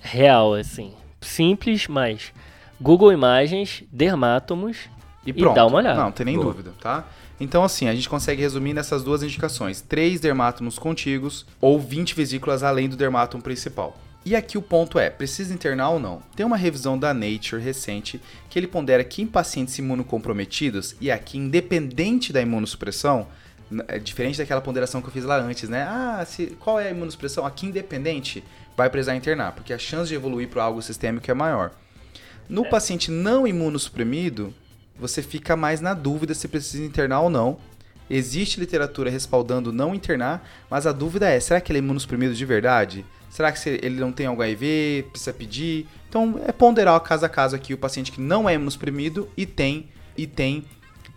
[0.00, 0.92] real, assim.
[1.20, 2.32] Simples, mas
[2.80, 4.76] Google Imagens, dermátomos
[5.26, 5.54] E E pronto.
[5.54, 6.00] dá uma olhada.
[6.02, 6.46] Não, tem nem Boa.
[6.52, 7.04] dúvida, tá?
[7.40, 12.62] Então, assim, a gente consegue resumir nessas duas indicações: três dermátomos contíguos ou 20 vesículas
[12.62, 13.96] além do dermátomo principal.
[14.24, 16.20] E aqui o ponto é, precisa internar ou não?
[16.36, 18.20] Tem uma revisão da Nature recente
[18.50, 23.26] que ele pondera que em pacientes imunocomprometidos, e aqui independente da imunossupressão,
[23.86, 25.82] é diferente daquela ponderação que eu fiz lá antes, né?
[25.88, 27.46] Ah, se, qual é a imunossupressão?
[27.46, 28.42] Aqui independente,
[28.76, 31.70] vai precisar internar, porque a chance de evoluir para algo sistêmico é maior.
[32.48, 34.54] No paciente não imunossuprimido,
[34.98, 37.58] você fica mais na dúvida se precisa internar ou não.
[38.10, 42.44] Existe literatura respaldando não internar, mas a dúvida é: será que ele é imunossuprimido de
[42.44, 43.04] verdade?
[43.28, 45.86] Será que ele não tem algum HIV, precisa pedir?
[46.08, 49.88] Então é ponderar caso a caso aqui o paciente que não é imunossuprimido e tem
[50.16, 50.64] e tem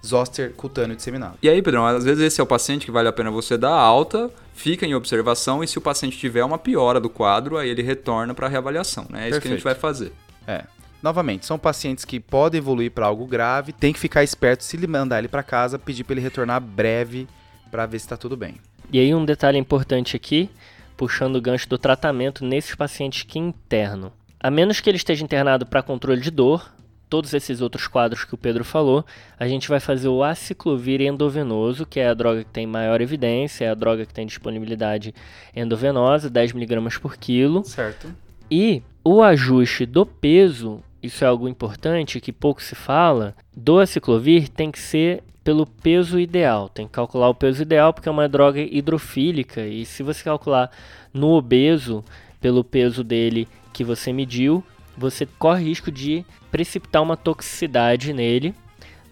[0.06, 1.38] zoster cutâneo disseminado.
[1.42, 3.72] E aí, Pedrão, às vezes esse é o paciente que vale a pena você dar
[3.72, 7.82] alta, fica em observação e se o paciente tiver uma piora do quadro, aí ele
[7.82, 9.26] retorna para reavaliação, né?
[9.26, 9.64] É isso que a gente Perfeito.
[9.64, 10.12] vai fazer.
[10.48, 10.66] É.
[11.02, 14.88] Novamente, são pacientes que podem evoluir para algo grave, tem que ficar esperto se ele
[14.88, 17.28] mandar ele para casa, pedir para ele retornar breve
[17.72, 18.56] para ver se está tudo bem.
[18.92, 20.50] E aí um detalhe importante aqui,
[20.98, 24.12] puxando o gancho do tratamento nesses pacientes que internam.
[24.40, 26.72] A menos que ele esteja internado para controle de dor,
[27.10, 29.06] todos esses outros quadros que o Pedro falou,
[29.40, 33.66] a gente vai fazer o aciclovir endovenoso, que é a droga que tem maior evidência,
[33.66, 35.14] é a droga que tem disponibilidade
[35.56, 37.64] endovenosa, 10mg por quilo.
[37.66, 38.14] Certo.
[38.50, 44.50] E o ajuste do peso, isso é algo importante que pouco se fala, do aciclovir
[44.50, 46.70] tem que ser pelo peso ideal.
[46.70, 50.70] Tem que calcular o peso ideal porque é uma droga hidrofílica e se você calcular
[51.14, 52.04] no obeso
[52.40, 54.64] pelo peso dele que você mediu,
[54.98, 58.54] você corre risco de precipitar uma toxicidade nele.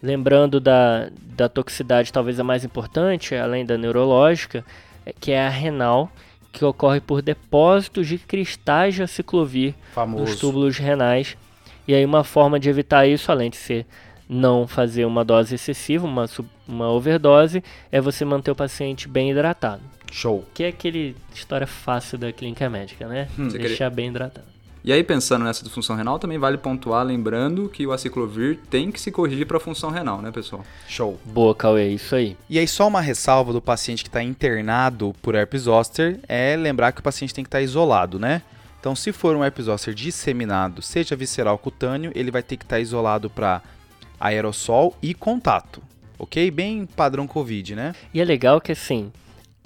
[0.02, 4.63] Lembrando da, da toxicidade talvez a mais importante, além da neurológica,
[5.06, 6.10] é- que é a renal,
[6.52, 10.39] que ocorre por depósitos de cristais de aciclovir nos Famoso.
[10.39, 11.36] túbulos renais.
[11.89, 13.84] E aí uma forma de evitar isso, além de ser
[14.30, 16.30] não fazer uma dose excessiva, uma,
[16.67, 19.82] uma overdose, é você manter o paciente bem hidratado.
[20.12, 20.45] Show.
[20.54, 23.28] Que é aquele história fácil da clínica médica, né?
[23.39, 23.47] Hum.
[23.47, 24.45] Deixar bem hidratado.
[24.84, 29.02] E aí, pensando nessa disfunção renal, também vale pontuar, lembrando que o aciclovir tem que
[29.02, 30.63] se corrigir para a função renal, né, pessoal?
[30.88, 31.19] Show.
[31.25, 32.38] Boa, Cauê, isso aí.
[32.47, 36.91] E aí, só uma ressalva do paciente que está internado por herpes zoster é lembrar
[36.91, 38.43] que o paciente tem que estar tá isolado, né?
[38.80, 42.63] Então, se for um herpes zoster disseminado, seja visceral ou cutâneo, ele vai ter que
[42.63, 43.62] estar isolado para
[44.20, 45.82] aerossol e contato,
[46.18, 46.50] ok?
[46.50, 47.94] Bem padrão Covid, né?
[48.13, 49.12] E é legal que, assim,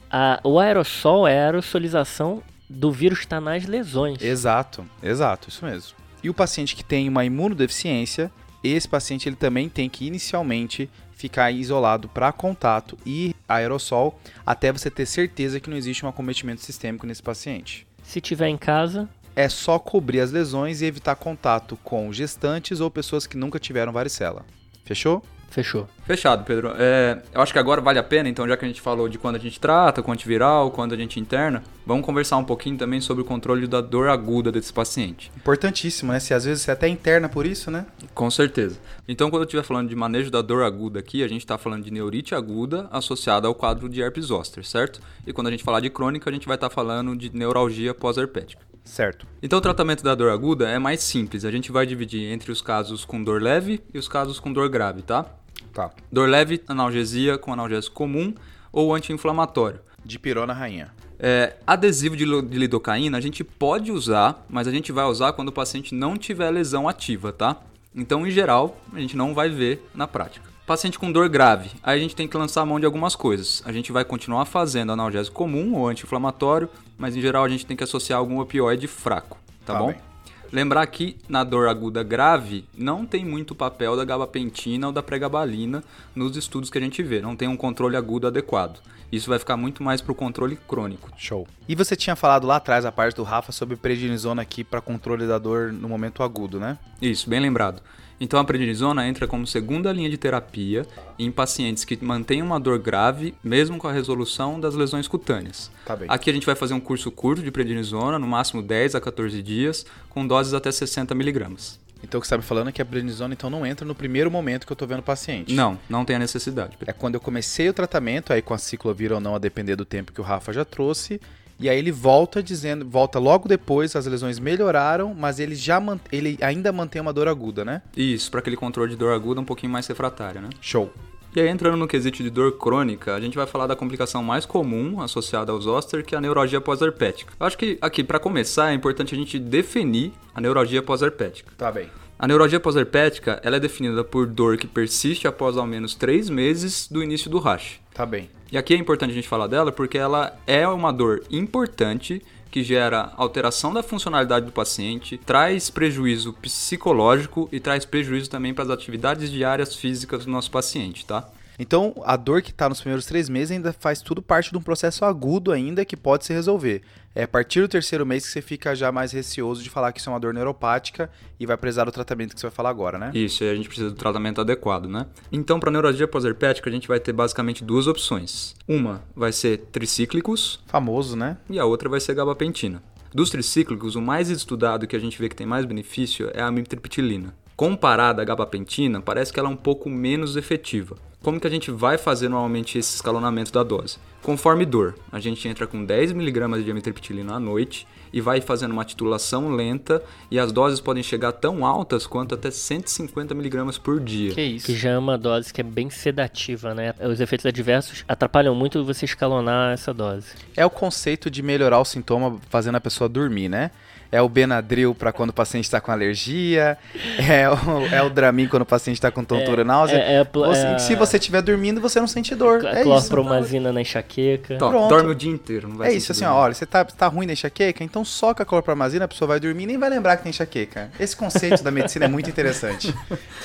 [0.10, 4.21] a, o aerossol é a aerosolização do vírus que está nas lesões.
[4.21, 5.95] Exato, exato, isso mesmo.
[6.23, 8.32] E o paciente que tem uma imunodeficiência,
[8.63, 14.89] esse paciente ele também tem que inicialmente ficar isolado para contato e aerossol até você
[14.89, 17.86] ter certeza que não existe um acometimento sistêmico nesse paciente.
[18.04, 22.92] Se tiver em casa, é só cobrir as lesões e evitar contato com gestantes ou
[22.92, 24.46] pessoas que nunca tiveram varicela.
[24.86, 25.24] Fechou?
[25.54, 25.88] Fechou.
[26.04, 26.74] Fechado, Pedro.
[26.80, 29.20] É, eu acho que agora vale a pena, então, já que a gente falou de
[29.20, 33.00] quando a gente trata, com antiviral, quando a gente interna, vamos conversar um pouquinho também
[33.00, 35.32] sobre o controle da dor aguda desse paciente.
[35.38, 36.20] Importantíssimo, né?
[36.20, 37.86] Se às vezes você até interna por isso, né?
[38.16, 38.80] Com certeza.
[39.08, 41.84] Então, quando eu estiver falando de manejo da dor aguda aqui, a gente está falando
[41.84, 45.02] de neurite aguda associada ao quadro de herpes zoster, certo?
[45.28, 47.94] E quando a gente falar de crônica, a gente vai estar tá falando de neuralgia
[47.94, 48.63] pós-herpética.
[48.84, 49.28] Certo.
[49.42, 51.46] Então o tratamento da dor aguda é mais simples.
[51.46, 54.68] A gente vai dividir entre os casos com dor leve e os casos com dor
[54.68, 55.26] grave, tá?
[55.74, 55.92] Tá.
[56.12, 58.34] Dor leve, analgesia com analgésico comum
[58.72, 59.80] ou anti-inflamatório.
[60.04, 60.92] De pirona rainha.
[61.20, 65.50] É, adesivo de, de lidocaína a gente pode usar, mas a gente vai usar quando
[65.50, 67.58] o paciente não tiver lesão ativa, tá?
[67.96, 70.50] Então, em geral, a gente não vai ver na prática.
[70.66, 73.62] Paciente com dor grave, aí a gente tem que lançar a mão de algumas coisas.
[73.66, 77.78] A gente vai continuar fazendo analgésico comum ou anti-inflamatório, mas em geral a gente tem
[77.78, 79.88] que associar algum opioide fraco, tá, tá bom?
[79.88, 80.12] Bem.
[80.54, 85.84] Lembrar que na dor aguda grave não tem muito papel da gabapentina ou da pregabalina
[86.16, 88.80] nos estudos que a gente vê, não tem um controle agudo adequado.
[89.12, 91.10] Isso vai ficar muito mais para o controle crônico.
[91.18, 91.48] Show.
[91.68, 95.26] E você tinha falado lá atrás, a parte do Rafa, sobre prednisona aqui para controle
[95.26, 96.78] da dor no momento agudo, né?
[97.02, 97.82] Isso, bem lembrado.
[98.19, 100.86] Então a prednisona entra como segunda linha de terapia
[101.17, 105.71] em pacientes que mantêm uma dor grave, mesmo com a resolução das lesões cutâneas.
[105.86, 109.02] Tá Aqui a gente vai fazer um curso curto de prednisona, no máximo 10 a
[109.02, 111.80] 14 dias, com doses até 60 miligramas.
[112.04, 113.95] Então o que você está me falando é que a prednisona então não entra no
[113.95, 115.54] primeiro momento que eu estou vendo o paciente.
[115.54, 116.78] Não, não tem a necessidade.
[116.86, 119.86] É quando eu comecei o tratamento, aí com a ciclovir ou não, a depender do
[119.86, 121.19] tempo que o Rafa já trouxe,
[121.63, 126.38] e aí ele volta dizendo, volta logo depois, as lesões melhoraram, mas ele já ele
[126.41, 127.82] ainda mantém uma dor aguda, né?
[127.95, 130.49] Isso, para aquele controle de dor aguda um pouquinho mais refratária, né?
[130.60, 130.91] Show.
[131.34, 134.45] E aí, entrando no quesito de dor crônica, a gente vai falar da complicação mais
[134.45, 137.32] comum associada aos zoster, que é a neuralgia pós-herpética.
[137.39, 141.49] Acho que aqui, para começar, é importante a gente definir a neuralgia pós-herpética.
[141.58, 141.88] Tá bem.
[142.23, 146.88] A neuralgia pós-herpética ela é definida por dor que persiste após ao menos três meses
[146.89, 147.81] do início do rash.
[147.93, 148.29] Tá bem.
[148.49, 152.63] E aqui é importante a gente falar dela porque ela é uma dor importante que
[152.63, 158.69] gera alteração da funcionalidade do paciente, traz prejuízo psicológico e traz prejuízo também para as
[158.69, 161.29] atividades diárias físicas do nosso paciente, tá?
[161.59, 164.62] Então, a dor que está nos primeiros três meses ainda faz tudo parte de um
[164.62, 166.83] processo agudo ainda que pode se resolver.
[167.15, 169.99] É a partir do terceiro mês que você fica já mais receoso de falar que
[169.99, 172.97] isso é uma dor neuropática e vai precisar do tratamento que você vai falar agora,
[172.97, 173.12] né?
[173.13, 175.06] Isso, a gente precisa do tratamento adequado, né?
[175.32, 178.56] Então, para neurologia pós-herpética, a gente vai ter basicamente duas opções.
[178.67, 180.60] Uma vai ser tricíclicos.
[180.65, 181.38] Famoso, né?
[181.49, 182.82] E a outra vai ser gabapentina.
[183.13, 186.47] Dos tricíclicos, o mais estudado que a gente vê que tem mais benefício é a
[186.47, 187.36] amitriptilina.
[187.56, 190.97] Comparada à gabapentina, parece que ela é um pouco menos efetiva.
[191.21, 193.99] Como que a gente vai fazer normalmente esse escalonamento da dose?
[194.23, 198.86] Conforme dor, a gente entra com 10mg de amitriptilina à noite e vai fazendo uma
[198.86, 204.33] titulação lenta e as doses podem chegar tão altas quanto até 150mg por dia.
[204.33, 204.67] Que isso?
[204.67, 206.93] Que já é uma dose que é bem sedativa, né?
[207.01, 210.27] Os efeitos adversos atrapalham muito você escalonar essa dose.
[210.55, 213.71] É o conceito de melhorar o sintoma fazendo a pessoa dormir, né?
[214.13, 216.77] é o Benadryl para quando o paciente está com alergia,
[217.17, 217.55] é o,
[217.91, 219.95] é o Dramin quando o paciente está com tontura, é, náusea.
[219.97, 222.63] É, é, você, é se você estiver dormindo, você não sente dor.
[222.63, 224.12] É clorpromazina na enxaqueca.
[224.58, 224.89] Pronto.
[224.89, 227.26] Dorme o dia inteiro, não vai É isso, assim, ó, olha, você tá, tá ruim
[227.26, 230.23] na enxaqueca, então soca a clorpromazina, a pessoa vai dormir e nem vai lembrar que
[230.23, 230.91] tem enxaqueca.
[230.99, 232.93] Esse conceito da medicina é muito interessante.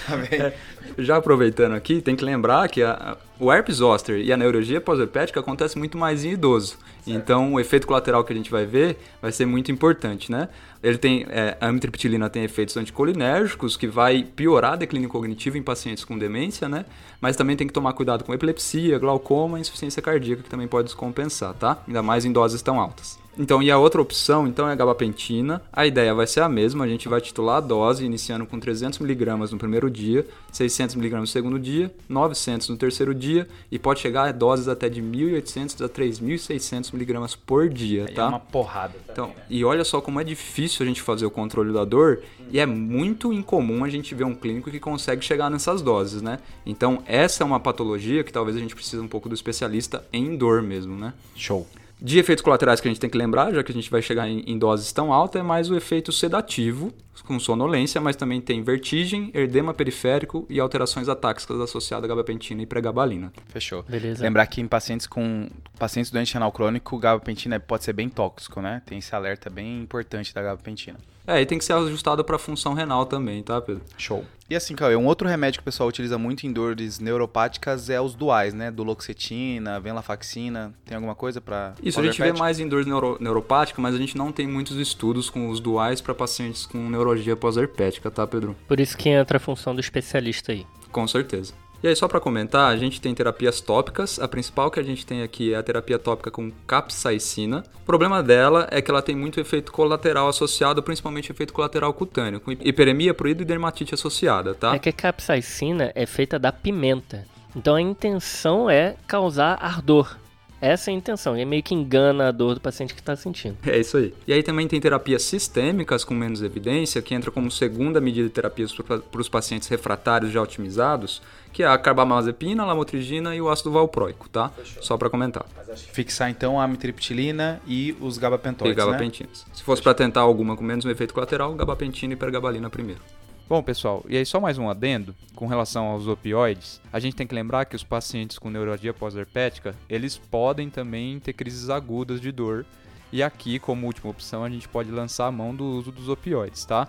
[0.09, 0.40] Tá bem?
[0.40, 0.54] É,
[0.98, 5.40] já aproveitando aqui, tem que lembrar que a, o herpes zoster e a neurologia pós-herpética
[5.40, 6.76] acontece muito mais em idoso.
[7.04, 7.16] Certo.
[7.16, 10.48] Então, o efeito colateral que a gente vai ver vai ser muito importante, né?
[10.82, 15.62] Ele tem, é, a amitriptilina tem efeitos anticolinérgicos que vai piorar a declínio cognitivo em
[15.62, 16.84] pacientes com demência, né?
[17.20, 20.87] Mas também tem que tomar cuidado com epilepsia, glaucoma e insuficiência cardíaca, que também pode
[20.87, 21.82] descompensar, tá?
[21.87, 23.18] Ainda mais em doses tão altas.
[23.38, 25.62] Então, e a outra opção, então, é a gabapentina.
[25.72, 29.53] A ideia vai ser a mesma, a gente vai titular a dose, iniciando com 300mg
[29.53, 34.33] no primeiro dia, 600mg no segundo dia, 900 no terceiro dia, e pode chegar a
[34.33, 38.24] doses até de 1.800 a 3.600mg por dia, Aí tá?
[38.24, 38.94] É uma porrada.
[39.09, 42.20] Então, e olha só como é difícil a gente fazer o controle da dor
[42.51, 46.38] e é muito incomum a gente ver um clínico que consegue chegar nessas doses, né?
[46.66, 50.37] Então, essa é uma patologia que talvez a gente precise um pouco do especialista em
[50.37, 51.12] dor mesmo, né?
[51.37, 51.66] Show.
[52.00, 54.28] De efeitos colaterais que a gente tem que lembrar, já que a gente vai chegar
[54.28, 58.62] em, em doses tão altas, é mais o efeito sedativo, com sonolência, mas também tem
[58.62, 63.33] vertigem, edema periférico e alterações atáxicas associadas à gabapentina e pregabalina.
[63.48, 63.83] Fechou.
[63.83, 64.22] Beleza.
[64.22, 68.61] Lembrar que em pacientes com pacientes doentes renal crônico, o gabapentina pode ser bem tóxico,
[68.61, 68.83] né?
[68.85, 70.98] Tem esse alerta bem importante da gabapentina.
[71.28, 73.83] É, e tem que ser ajustado para a função renal também, tá, Pedro?
[73.98, 74.24] Show.
[74.48, 78.00] E assim, Cauê, um outro remédio que o pessoal utiliza muito em dores neuropáticas é
[78.00, 78.70] os duais, né?
[78.70, 80.72] Duloxetina, venlafaxina.
[80.87, 83.98] Tem alguma coisa para Isso, a gente vê mais em dores neuro, neuropáticas, mas a
[83.98, 86.78] gente não tem muitos estudos com os duais para pacientes com
[87.09, 88.57] neurologia pós-herpética, tá, Pedro?
[88.66, 90.66] Por isso que entra a função do especialista aí.
[90.90, 91.53] Com certeza.
[91.81, 94.18] E aí, só para comentar, a gente tem terapias tópicas.
[94.18, 97.62] A principal que a gente tem aqui é a terapia tópica com capsaicina.
[97.83, 102.40] O problema dela é que ela tem muito efeito colateral associado, principalmente efeito colateral cutâneo,
[102.40, 104.75] com hiperemia, prurido e dermatite associada, tá?
[104.75, 107.25] É que a capsaicina é feita da pimenta.
[107.55, 110.16] Então a intenção é causar ardor.
[110.61, 113.57] Essa é a intenção, e meio que engana a dor do paciente que está sentindo.
[113.64, 114.12] É isso aí.
[114.27, 118.35] E aí também tem terapias sistêmicas com menos evidência, que entra como segunda medida de
[118.35, 123.49] terapias para os pacientes refratários já otimizados, que é a carbamazepina, a lamotrigina e o
[123.49, 124.51] ácido valproico, tá?
[124.81, 125.47] Só para comentar.
[125.92, 128.85] Fixar então a amitriptilina e os E gabapentoides, né?
[128.85, 129.47] gabapentinas.
[129.53, 133.01] Se fosse para tentar alguma com menos um efeito colateral, gabapentina e pergabalina primeiro.
[133.48, 136.82] Bom, pessoal, e aí só mais um adendo com relação aos opioides.
[136.92, 141.32] A gente tem que lembrar que os pacientes com neurologia pós-herpética, eles podem também ter
[141.32, 142.66] crises agudas de dor.
[143.11, 146.66] E aqui, como última opção, a gente pode lançar a mão do uso dos opioides,
[146.66, 146.88] tá?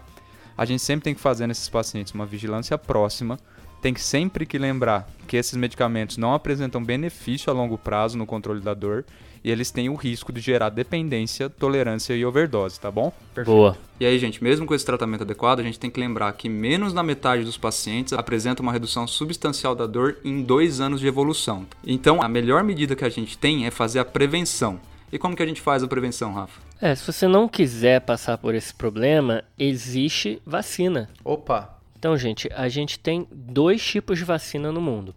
[0.57, 3.39] A gente sempre tem que fazer nesses pacientes uma vigilância próxima.
[3.81, 8.25] Tem que sempre que lembrar que esses medicamentos não apresentam benefício a longo prazo no
[8.25, 9.05] controle da dor
[9.43, 13.11] e eles têm o risco de gerar dependência, tolerância e overdose, tá bom?
[13.45, 13.77] Boa.
[13.99, 16.93] E aí, gente, mesmo com esse tratamento adequado, a gente tem que lembrar que menos
[16.93, 21.65] da metade dos pacientes apresenta uma redução substancial da dor em dois anos de evolução.
[21.85, 24.79] Então, a melhor medida que a gente tem é fazer a prevenção.
[25.11, 26.61] E como que a gente faz a prevenção, Rafa?
[26.79, 31.09] É, se você não quiser passar por esse problema, existe vacina.
[31.25, 35.13] Opa, Então, gente, a gente tem dois tipos de vacina no mundo.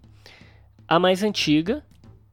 [0.88, 1.84] A mais antiga,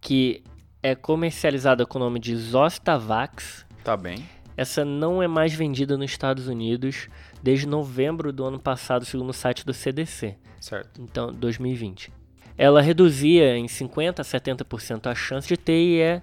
[0.01, 0.41] que
[0.81, 3.65] é comercializada com o nome de Zostavax.
[3.83, 4.27] tá bem.
[4.55, 7.07] Essa não é mais vendida nos Estados Unidos
[7.41, 10.35] desde novembro do ano passado, segundo o site do CDC.
[10.59, 11.01] Certo.
[11.01, 12.11] Então, 2020.
[12.57, 16.21] Ela reduzia em 50 a 70% a chance de ter e é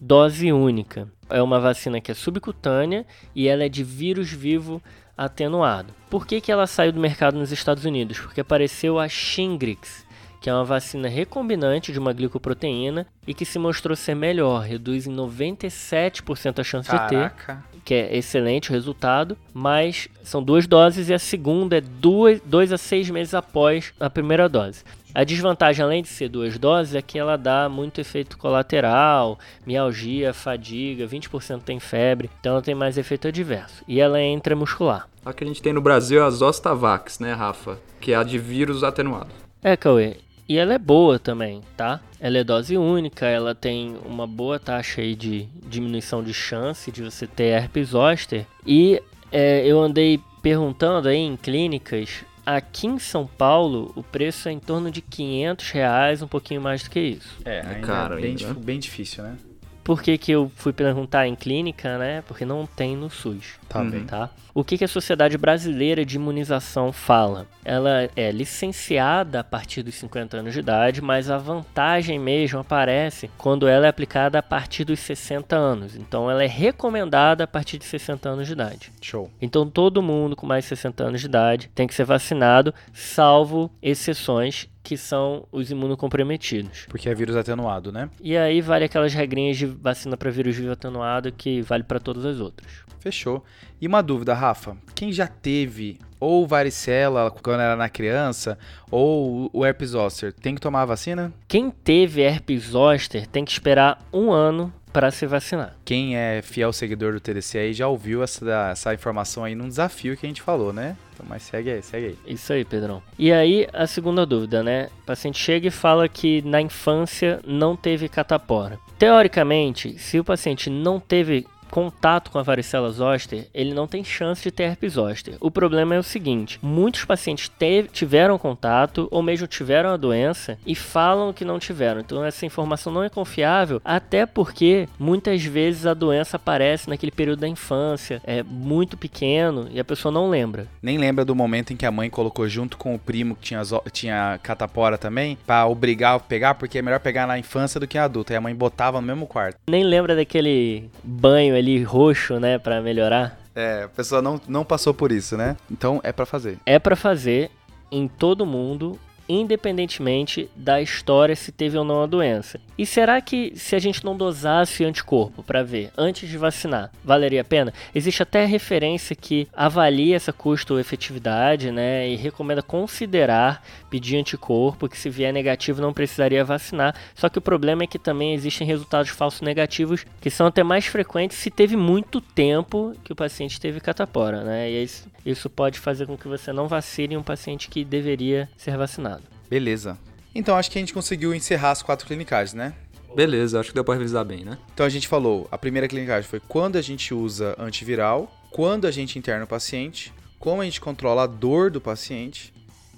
[0.00, 1.08] dose única.
[1.28, 3.04] É uma vacina que é subcutânea
[3.34, 4.80] e ela é de vírus vivo
[5.16, 5.92] atenuado.
[6.08, 8.20] Por que, que ela saiu do mercado nos Estados Unidos?
[8.20, 10.03] Porque apareceu a Shingrix,
[10.44, 15.06] que é uma vacina recombinante de uma glicoproteína e que se mostrou ser melhor, reduz
[15.06, 17.64] em 97% a chance de ter Caraca.
[17.82, 22.74] que é excelente o resultado, mas são duas doses e a segunda é duas, dois
[22.74, 24.84] a seis meses após a primeira dose.
[25.14, 30.34] A desvantagem, além de ser duas doses, é que ela dá muito efeito colateral, mialgia,
[30.34, 33.82] fadiga, 20% tem febre, então ela tem mais efeito adverso.
[33.88, 35.08] E ela é intramuscular.
[35.24, 37.78] A que a gente tem no Brasil é a Zostavax, né, Rafa?
[37.98, 39.30] Que é a de vírus atenuado.
[39.62, 40.18] É, Cauê.
[40.48, 42.00] E ela é boa também, tá?
[42.20, 47.02] Ela é dose única, ela tem uma boa taxa aí de diminuição de chance de
[47.02, 48.44] você ter herpes zoster.
[48.66, 49.00] E
[49.32, 54.58] é, eu andei perguntando aí em clínicas, aqui em São Paulo o preço é em
[54.60, 57.38] torno de 500 reais, um pouquinho mais do que isso.
[57.44, 58.38] É, ainda caro bem, ainda.
[58.48, 59.36] dif- bem difícil, né?
[59.84, 62.22] Por que, que eu fui perguntar em clínica, né?
[62.26, 63.54] Porque não tem no SUS.
[63.68, 63.90] Tá Uhum.
[63.90, 64.04] bem.
[64.04, 64.30] Tá?
[64.54, 67.46] O que, que a Sociedade Brasileira de Imunização fala?
[67.64, 73.30] Ela é licenciada a partir dos 50 anos de idade, mas a vantagem mesmo aparece
[73.36, 75.96] quando ela é aplicada a partir dos 60 anos.
[75.96, 78.90] Então ela é recomendada a partir de 60 anos de idade.
[79.02, 79.30] Show.
[79.42, 83.70] Então todo mundo com mais de 60 anos de idade tem que ser vacinado, salvo
[83.82, 86.86] exceções que são os imunocomprometidos.
[86.88, 88.10] Porque é vírus atenuado, né?
[88.22, 92.24] E aí vale aquelas regrinhas de vacina para vírus vivo atenuado que vale para todas
[92.26, 92.70] as outras.
[93.00, 93.42] Fechou.
[93.80, 94.76] E uma dúvida, Rafa.
[94.94, 98.58] Quem já teve ou varicela quando era na criança,
[98.90, 101.32] ou o herpes zoster, tem que tomar a vacina?
[101.48, 105.76] Quem teve herpes zoster tem que esperar um ano para se vacinar.
[105.84, 110.16] Quem é fiel seguidor do TDC aí já ouviu essa, essa informação aí num desafio
[110.16, 110.96] que a gente falou, né?
[111.12, 112.18] Então, mas segue aí, segue aí.
[112.24, 113.02] Isso aí, Pedrão.
[113.18, 114.88] E aí, a segunda dúvida, né?
[115.02, 118.78] O paciente chega e fala que na infância não teve catapora.
[118.96, 121.44] Teoricamente, se o paciente não teve
[121.74, 125.34] contato com a varicela zoster, ele não tem chance de ter herpes zoster.
[125.40, 127.50] O problema é o seguinte: muitos pacientes
[127.92, 132.00] tiveram contato ou mesmo tiveram a doença e falam que não tiveram.
[132.00, 137.40] Então essa informação não é confiável, até porque muitas vezes a doença aparece naquele período
[137.40, 140.68] da infância, é muito pequeno e a pessoa não lembra.
[140.80, 143.62] Nem lembra do momento em que a mãe colocou junto com o primo que tinha,
[143.90, 147.98] tinha catapora também, para obrigar a pegar, porque é melhor pegar na infância do que
[147.98, 148.32] na adulta.
[148.32, 149.58] E a mãe botava no mesmo quarto.
[149.68, 153.38] Nem lembra daquele banho ali roxo, né, para melhorar?
[153.54, 155.56] É, a pessoa não, não passou por isso, né?
[155.70, 156.58] Então é para fazer.
[156.66, 157.50] É para fazer
[157.90, 158.98] em todo mundo
[159.28, 162.60] independentemente da história se teve ou não a doença.
[162.76, 167.40] E será que se a gente não dosasse anticorpo para ver antes de vacinar, valeria
[167.40, 167.72] a pena?
[167.94, 173.64] Existe até referência que avalia essa custo-efetividade, né, e recomenda considerar
[173.94, 176.96] pedir anticorpo, que se vier negativo não precisaria vacinar.
[177.14, 180.84] Só que o problema é que também existem resultados falsos negativos que são até mais
[180.84, 184.68] frequentes se teve muito tempo que o paciente teve catapora, né?
[184.68, 188.76] E isso, isso pode fazer com que você não vacine um paciente que deveria ser
[188.76, 189.22] vacinado.
[189.48, 189.96] Beleza.
[190.34, 192.74] Então acho que a gente conseguiu encerrar as quatro clinicais, né?
[193.14, 194.58] Beleza, acho que deu para revisar bem, né?
[194.74, 198.90] Então a gente falou, a primeira clinicagem foi quando a gente usa antiviral, quando a
[198.90, 202.52] gente interna o paciente, como a gente controla a dor do paciente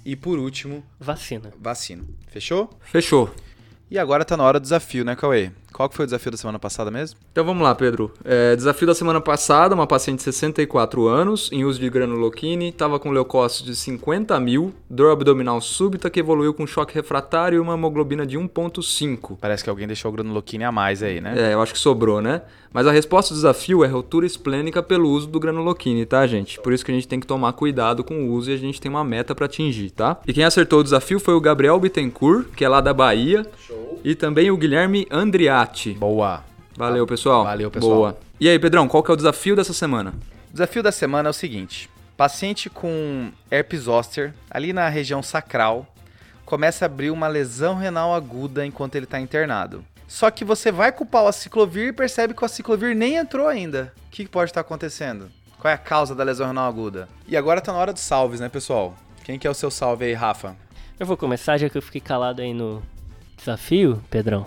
[0.07, 1.51] e por último, vacina.
[1.59, 2.05] Vacina.
[2.29, 2.69] Fechou?
[2.79, 3.29] Fechou.
[3.91, 5.51] E agora tá na hora do desafio, né, Cauê?
[5.77, 7.19] Qual que foi o desafio da semana passada mesmo?
[7.31, 8.11] Então vamos lá, Pedro.
[8.25, 12.99] É, desafio da semana passada, uma paciente de 64 anos, em uso de granuloquine, estava
[12.99, 17.75] com leucócitos de 50 mil, dor abdominal súbita que evoluiu com choque refratário e uma
[17.75, 19.37] hemoglobina de 1.5.
[19.39, 21.35] Parece que alguém deixou o granuloquine a mais aí, né?
[21.37, 22.41] É, eu acho que sobrou, né?
[22.73, 26.59] Mas a resposta do desafio é rotura esplênica pelo uso do granuloquine, tá, gente?
[26.59, 28.81] Por isso que a gente tem que tomar cuidado com o uso e a gente
[28.81, 30.19] tem uma meta para atingir, tá?
[30.27, 33.45] E quem acertou o desafio foi o Gabriel Bittencourt, que é lá da Bahia.
[33.67, 33.99] Show.
[34.03, 35.07] E também o Guilherme
[35.93, 36.43] Boa.
[36.75, 37.43] Valeu, pessoal.
[37.43, 37.95] Valeu, pessoal.
[37.95, 38.17] Boa.
[38.39, 40.13] E aí, Pedrão, qual que é o desafio dessa semana?
[40.49, 45.87] O desafio da semana é o seguinte: paciente com herpes zoster, ali na região sacral,
[46.45, 49.83] começa a abrir uma lesão renal aguda enquanto ele está internado.
[50.07, 53.91] Só que você vai culpar o aciclovir e percebe que o aciclovir nem entrou ainda.
[54.07, 55.29] O que pode estar acontecendo?
[55.59, 57.09] Qual é a causa da lesão renal aguda?
[57.27, 58.95] E agora tá na hora dos salves, né, pessoal?
[59.23, 60.55] Quem que é o seu salve aí, Rafa?
[60.99, 62.81] Eu vou começar, já que eu fiquei calado aí no
[63.35, 64.45] desafio, Pedrão.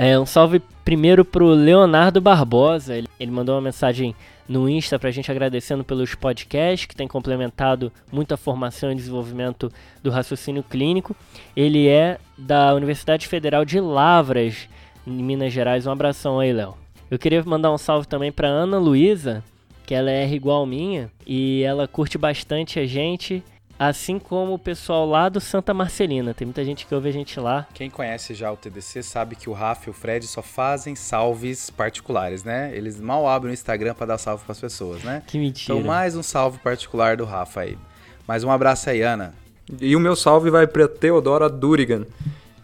[0.00, 2.96] É, um salve primeiro pro Leonardo Barbosa.
[2.96, 4.14] Ele, ele mandou uma mensagem
[4.48, 10.08] no Insta pra gente agradecendo pelos podcasts que tem complementado muita formação e desenvolvimento do
[10.08, 11.16] raciocínio clínico.
[11.56, 14.68] Ele é da Universidade Federal de Lavras,
[15.04, 15.84] em Minas Gerais.
[15.84, 16.76] Um abração aí, Léo.
[17.10, 19.42] Eu queria mandar um salve também para Ana Luísa,
[19.84, 23.42] que ela é igual minha e ela curte bastante a gente
[23.78, 26.34] Assim como o pessoal lá do Santa Marcelina.
[26.34, 27.66] Tem muita gente que ouve a gente lá.
[27.72, 31.70] Quem conhece já o TDC sabe que o Rafa e o Fred só fazem salves
[31.70, 32.72] particulares, né?
[32.74, 35.22] Eles mal abrem o Instagram para dar salve para as pessoas, né?
[35.26, 35.78] Que mentira.
[35.78, 37.78] Então, mais um salve particular do Rafa aí.
[38.26, 39.32] Mais um abraço aí, Ana.
[39.80, 42.04] E o meu salve vai para Teodora Durigan.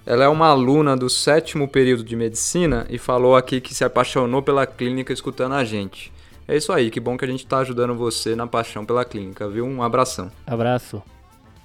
[0.06, 4.42] Ela é uma aluna do sétimo período de medicina e falou aqui que se apaixonou
[4.42, 6.12] pela clínica escutando a gente.
[6.46, 9.48] É isso aí, que bom que a gente tá ajudando você na paixão pela clínica,
[9.48, 9.64] viu?
[9.64, 10.30] Um abração.
[10.46, 11.02] Abraço.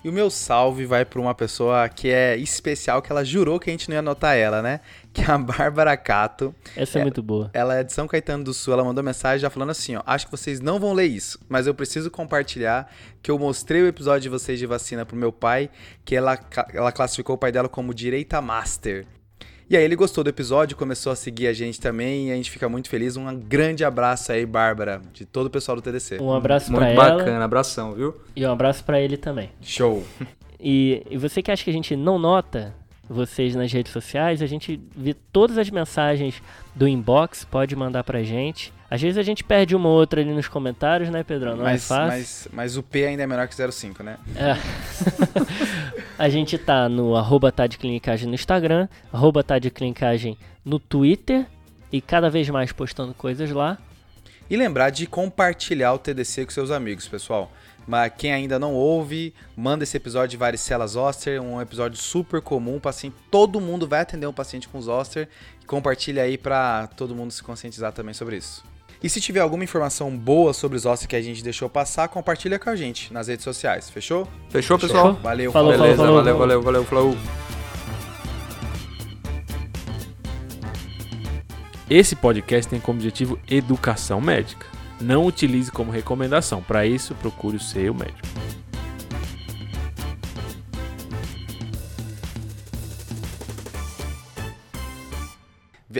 [0.01, 3.69] E o meu salve vai para uma pessoa que é especial, que ela jurou que
[3.69, 4.79] a gente não ia anotar ela, né?
[5.11, 6.55] Que é a Bárbara Cato.
[6.73, 7.49] Essa é, é, muito boa.
[7.53, 10.25] Ela é de São Caetano do Sul, ela mandou mensagem já falando assim, ó, acho
[10.25, 12.89] que vocês não vão ler isso, mas eu preciso compartilhar
[13.21, 15.69] que eu mostrei o episódio de vocês de vacina pro meu pai,
[16.05, 16.39] que ela,
[16.73, 19.05] ela classificou o pai dela como direita master.
[19.69, 22.49] E aí ele gostou do episódio, começou a seguir a gente também e a gente
[22.49, 23.15] fica muito feliz.
[23.15, 26.17] Um grande abraço aí, Bárbara, de todo o pessoal do TDC.
[26.19, 27.03] Um abraço para ela.
[27.03, 28.15] Muito bacana, abração, viu?
[28.35, 29.51] E um abraço para ele também.
[29.61, 30.03] Show.
[30.59, 32.73] E, e você que acha que a gente não nota
[33.07, 36.41] vocês nas redes sociais, a gente vê todas as mensagens
[36.75, 38.73] do inbox, pode mandar pra gente.
[38.89, 41.55] Às vezes a gente perde uma ou outra ali nos comentários, né, Pedrão?
[41.55, 42.09] Não é mas, é fácil.
[42.09, 44.17] Mas, mas o P ainda é menor que 0,5, né?
[44.35, 44.57] É.
[46.19, 47.63] a gente tá no arroba tá
[48.27, 49.55] no Instagram, arroba tá
[50.65, 51.47] no Twitter
[51.89, 53.77] e cada vez mais postando coisas lá.
[54.49, 57.49] E lembrar de compartilhar o TDC com seus amigos, pessoal.
[57.87, 62.81] Mas quem ainda não ouve, manda esse episódio de varicela zoster, um episódio super comum,
[62.81, 65.29] paciente, todo mundo vai atender um paciente com zoster.
[65.65, 68.68] Compartilha aí para todo mundo se conscientizar também sobre isso.
[69.01, 72.59] E se tiver alguma informação boa sobre os ossos que a gente deixou passar, compartilha
[72.59, 73.89] com a gente nas redes sociais.
[73.89, 74.27] Fechou?
[74.49, 75.13] Fechou, pessoal?
[75.13, 75.71] Valeu, falou.
[75.71, 77.17] Beleza, falou, valeu, valeu, valeu, falou.
[81.89, 84.67] Esse podcast tem como objetivo educação médica.
[84.99, 86.61] Não utilize como recomendação.
[86.61, 88.27] Para isso, procure o seu médico.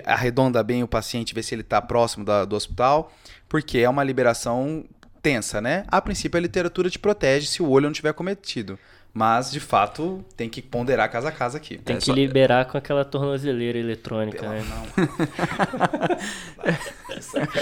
[0.06, 3.12] Arredonda bem o paciente, vê se ele está próximo da- do hospital,
[3.48, 4.86] porque é uma liberação
[5.22, 5.84] tensa, né?
[5.88, 8.78] A princípio, a literatura te protege se o olho não tiver cometido.
[9.12, 11.80] Mas, de fato, tem que ponderar casa a casa aqui.
[11.80, 14.64] Tem É, que só- liberar com aquela tornozeleira eletrônica, Pela- né?
[14.70, 14.86] não.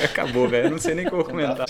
[0.06, 0.68] Acabou, velho.
[0.68, 1.68] Eu não sei nem como comentar.